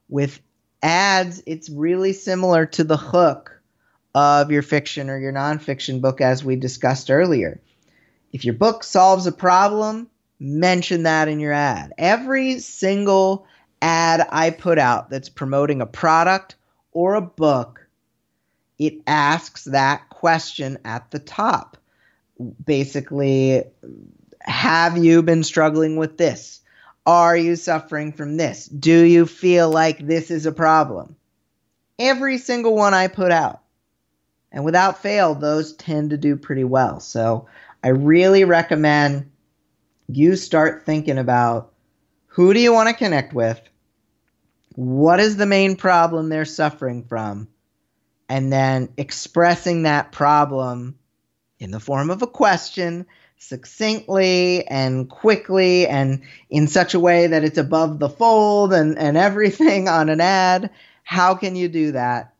with 0.08 0.40
ads, 0.82 1.42
it's 1.46 1.70
really 1.70 2.12
similar 2.12 2.66
to 2.66 2.84
the 2.84 2.96
hook 2.96 3.60
of 4.14 4.50
your 4.50 4.62
fiction 4.62 5.08
or 5.08 5.18
your 5.18 5.32
nonfiction 5.32 6.00
book, 6.00 6.20
as 6.20 6.44
we 6.44 6.56
discussed 6.56 7.10
earlier. 7.10 7.60
If 8.32 8.44
your 8.44 8.54
book 8.54 8.84
solves 8.84 9.26
a 9.26 9.32
problem, 9.32 10.10
mention 10.38 11.04
that 11.04 11.28
in 11.28 11.40
your 11.40 11.52
ad. 11.52 11.92
Every 11.96 12.58
single 12.58 13.46
ad 13.80 14.26
I 14.30 14.50
put 14.50 14.78
out 14.78 15.08
that's 15.08 15.28
promoting 15.28 15.80
a 15.80 15.86
product 15.86 16.56
or 16.92 17.14
a 17.14 17.22
book, 17.22 17.86
it 18.78 19.00
asks 19.06 19.64
that 19.64 20.08
question 20.10 20.78
at 20.84 21.10
the 21.10 21.18
top. 21.18 21.77
Basically, 22.64 23.64
have 24.40 24.96
you 24.96 25.22
been 25.22 25.44
struggling 25.44 25.96
with 25.96 26.16
this? 26.16 26.60
Are 27.06 27.36
you 27.36 27.56
suffering 27.56 28.12
from 28.12 28.36
this? 28.36 28.66
Do 28.66 29.02
you 29.04 29.26
feel 29.26 29.70
like 29.70 29.98
this 29.98 30.30
is 30.30 30.46
a 30.46 30.52
problem? 30.52 31.16
Every 31.98 32.38
single 32.38 32.74
one 32.74 32.94
I 32.94 33.08
put 33.08 33.32
out. 33.32 33.62
And 34.52 34.64
without 34.64 35.02
fail, 35.02 35.34
those 35.34 35.74
tend 35.74 36.10
to 36.10 36.16
do 36.16 36.36
pretty 36.36 36.64
well. 36.64 37.00
So 37.00 37.48
I 37.82 37.88
really 37.88 38.44
recommend 38.44 39.30
you 40.08 40.36
start 40.36 40.86
thinking 40.86 41.18
about 41.18 41.72
who 42.26 42.54
do 42.54 42.60
you 42.60 42.72
want 42.72 42.88
to 42.88 42.94
connect 42.94 43.32
with? 43.32 43.60
What 44.74 45.20
is 45.20 45.36
the 45.36 45.46
main 45.46 45.76
problem 45.76 46.28
they're 46.28 46.44
suffering 46.44 47.04
from? 47.04 47.48
And 48.28 48.52
then 48.52 48.90
expressing 48.96 49.82
that 49.82 50.12
problem 50.12 50.98
in 51.58 51.70
the 51.70 51.80
form 51.80 52.10
of 52.10 52.22
a 52.22 52.26
question 52.26 53.06
succinctly 53.38 54.66
and 54.66 55.08
quickly 55.08 55.86
and 55.86 56.20
in 56.50 56.66
such 56.66 56.94
a 56.94 57.00
way 57.00 57.28
that 57.28 57.44
it's 57.44 57.58
above 57.58 57.98
the 57.98 58.08
fold 58.08 58.72
and, 58.72 58.98
and 58.98 59.16
everything 59.16 59.88
on 59.88 60.08
an 60.08 60.20
ad. 60.20 60.70
How 61.04 61.34
can 61.34 61.56
you 61.56 61.68
do 61.68 61.92
that? 61.92 62.34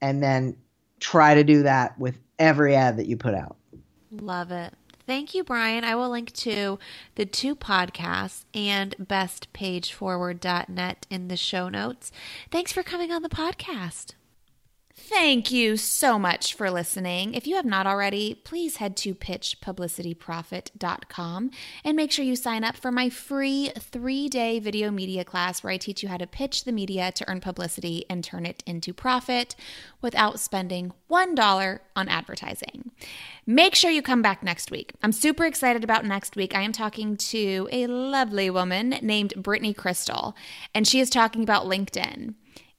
And 0.00 0.22
then 0.22 0.56
try 0.98 1.34
to 1.34 1.44
do 1.44 1.64
that 1.64 1.98
with 1.98 2.18
every 2.38 2.74
ad 2.74 2.96
that 2.96 3.06
you 3.06 3.16
put 3.16 3.34
out. 3.34 3.56
Love 4.10 4.50
it. 4.50 4.74
Thank 5.06 5.34
you, 5.34 5.44
Bryan. 5.44 5.84
I 5.84 5.94
will 5.96 6.10
link 6.10 6.32
to 6.34 6.78
the 7.16 7.26
two 7.26 7.56
podcasts 7.56 8.44
and 8.54 8.94
bestpageforward.net 8.98 11.06
in 11.10 11.28
the 11.28 11.36
show 11.36 11.68
notes. 11.68 12.12
Thanks 12.50 12.72
for 12.72 12.82
coming 12.82 13.10
on 13.10 13.22
the 13.22 13.28
podcast. 13.28 14.14
Thank 15.08 15.50
you 15.50 15.78
so 15.78 16.18
much 16.18 16.52
for 16.54 16.70
listening. 16.70 17.32
If 17.34 17.46
you 17.46 17.56
have 17.56 17.64
not 17.64 17.86
already, 17.86 18.34
please 18.34 18.76
head 18.76 18.98
to 18.98 19.14
pitchpublicityprofit.com 19.14 21.50
and 21.84 21.96
make 21.96 22.12
sure 22.12 22.22
you 22.24 22.36
sign 22.36 22.64
up 22.64 22.76
for 22.76 22.92
my 22.92 23.08
free 23.08 23.72
three 23.78 24.28
day 24.28 24.58
video 24.58 24.90
media 24.90 25.24
class 25.24 25.62
where 25.62 25.72
I 25.72 25.78
teach 25.78 26.02
you 26.02 26.10
how 26.10 26.18
to 26.18 26.26
pitch 26.26 26.64
the 26.64 26.72
media 26.72 27.12
to 27.12 27.26
earn 27.28 27.40
publicity 27.40 28.04
and 28.10 28.22
turn 28.22 28.44
it 28.44 28.62
into 28.66 28.92
profit 28.92 29.56
without 30.02 30.38
spending 30.38 30.92
$1 31.10 31.78
on 31.96 32.08
advertising. 32.08 32.90
Make 33.46 33.74
sure 33.74 33.90
you 33.90 34.02
come 34.02 34.20
back 34.20 34.42
next 34.42 34.70
week. 34.70 34.92
I'm 35.02 35.12
super 35.12 35.46
excited 35.46 35.82
about 35.82 36.04
next 36.04 36.36
week. 36.36 36.54
I 36.54 36.60
am 36.60 36.72
talking 36.72 37.16
to 37.16 37.70
a 37.72 37.86
lovely 37.86 38.50
woman 38.50 38.90
named 39.00 39.42
Brittany 39.42 39.72
Crystal, 39.72 40.36
and 40.74 40.86
she 40.86 41.00
is 41.00 41.08
talking 41.08 41.42
about 41.42 41.64
LinkedIn 41.64 42.34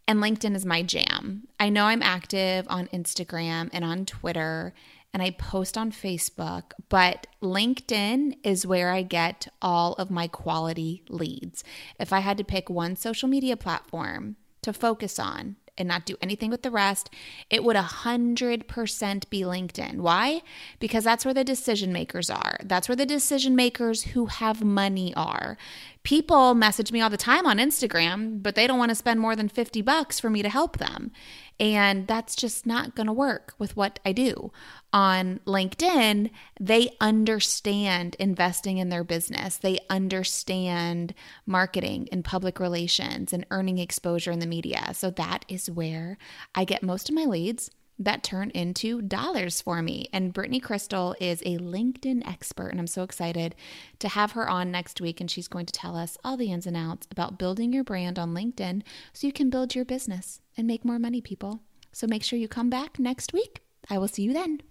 and 0.07 0.19
LinkedIn 0.19 0.55
is 0.55 0.65
my 0.65 0.83
jam. 0.83 1.47
I 1.59 1.69
know 1.69 1.85
I'm 1.85 2.03
active 2.03 2.65
on 2.69 2.87
Instagram 2.87 3.69
and 3.71 3.85
on 3.85 4.05
Twitter 4.05 4.73
and 5.13 5.21
I 5.21 5.31
post 5.31 5.77
on 5.77 5.91
Facebook, 5.91 6.71
but 6.89 7.27
LinkedIn 7.41 8.37
is 8.43 8.65
where 8.65 8.91
I 8.91 9.01
get 9.01 9.47
all 9.61 9.93
of 9.93 10.09
my 10.09 10.27
quality 10.27 11.03
leads. 11.09 11.63
If 11.99 12.13
I 12.13 12.19
had 12.19 12.37
to 12.37 12.43
pick 12.43 12.69
one 12.69 12.95
social 12.95 13.27
media 13.27 13.57
platform 13.57 14.37
to 14.61 14.71
focus 14.71 15.19
on, 15.19 15.57
and 15.81 15.89
not 15.89 16.05
do 16.05 16.15
anything 16.21 16.49
with 16.49 16.61
the 16.61 16.71
rest, 16.71 17.09
it 17.49 17.63
would 17.63 17.75
100% 17.75 19.29
be 19.29 19.41
LinkedIn. 19.41 19.97
Why? 19.97 20.41
Because 20.79 21.03
that's 21.03 21.25
where 21.25 21.33
the 21.33 21.43
decision 21.43 21.91
makers 21.91 22.29
are. 22.29 22.57
That's 22.63 22.87
where 22.87 22.95
the 22.95 23.05
decision 23.05 23.55
makers 23.55 24.03
who 24.03 24.27
have 24.27 24.63
money 24.63 25.13
are. 25.15 25.57
People 26.03 26.55
message 26.55 26.91
me 26.91 27.01
all 27.01 27.09
the 27.09 27.17
time 27.17 27.45
on 27.45 27.57
Instagram, 27.57 28.41
but 28.41 28.55
they 28.55 28.65
don't 28.65 28.79
want 28.79 28.89
to 28.89 28.95
spend 28.95 29.19
more 29.19 29.35
than 29.35 29.49
50 29.49 29.81
bucks 29.81 30.19
for 30.19 30.29
me 30.29 30.41
to 30.41 30.49
help 30.49 30.77
them. 30.77 31.11
And 31.61 32.07
that's 32.07 32.35
just 32.35 32.65
not 32.65 32.95
going 32.95 33.05
to 33.05 33.13
work 33.13 33.53
with 33.59 33.77
what 33.77 33.99
I 34.03 34.13
do. 34.13 34.51
On 34.91 35.39
LinkedIn, 35.45 36.31
they 36.59 36.97
understand 36.99 38.15
investing 38.17 38.79
in 38.79 38.89
their 38.89 39.03
business, 39.03 39.57
they 39.57 39.77
understand 39.87 41.13
marketing 41.45 42.09
and 42.11 42.25
public 42.25 42.59
relations 42.59 43.31
and 43.31 43.45
earning 43.51 43.77
exposure 43.77 44.31
in 44.31 44.39
the 44.39 44.47
media. 44.47 44.89
So 44.95 45.11
that 45.11 45.45
is 45.47 45.69
where 45.69 46.17
I 46.55 46.65
get 46.65 46.81
most 46.81 47.09
of 47.09 47.15
my 47.15 47.25
leads 47.25 47.69
that 47.99 48.23
turn 48.23 48.49
into 48.51 49.01
dollars 49.01 49.61
for 49.61 49.81
me. 49.81 50.07
And 50.11 50.33
Brittany 50.33 50.59
Crystal 50.59 51.15
is 51.19 51.41
a 51.41 51.57
LinkedIn 51.57 52.27
expert, 52.27 52.69
and 52.69 52.79
I'm 52.79 52.87
so 52.87 53.03
excited 53.03 53.55
to 53.99 54.09
have 54.09 54.31
her 54.31 54.49
on 54.49 54.71
next 54.71 55.01
week. 55.01 55.21
And 55.21 55.29
she's 55.29 55.47
going 55.47 55.65
to 55.67 55.73
tell 55.73 55.95
us 55.95 56.17
all 56.23 56.37
the 56.37 56.51
ins 56.51 56.65
and 56.65 56.77
outs 56.77 57.07
about 57.11 57.37
building 57.37 57.73
your 57.73 57.83
brand 57.83 58.17
on 58.17 58.33
LinkedIn 58.33 58.83
so 59.13 59.27
you 59.27 59.33
can 59.33 59.49
build 59.49 59.75
your 59.75 59.85
business 59.85 60.41
and 60.57 60.67
make 60.67 60.85
more 60.85 60.99
money, 60.99 61.21
people. 61.21 61.61
So 61.91 62.07
make 62.07 62.23
sure 62.23 62.39
you 62.39 62.47
come 62.47 62.69
back 62.69 62.99
next 62.99 63.33
week. 63.33 63.61
I 63.89 63.97
will 63.97 64.07
see 64.07 64.23
you 64.23 64.33
then. 64.33 64.61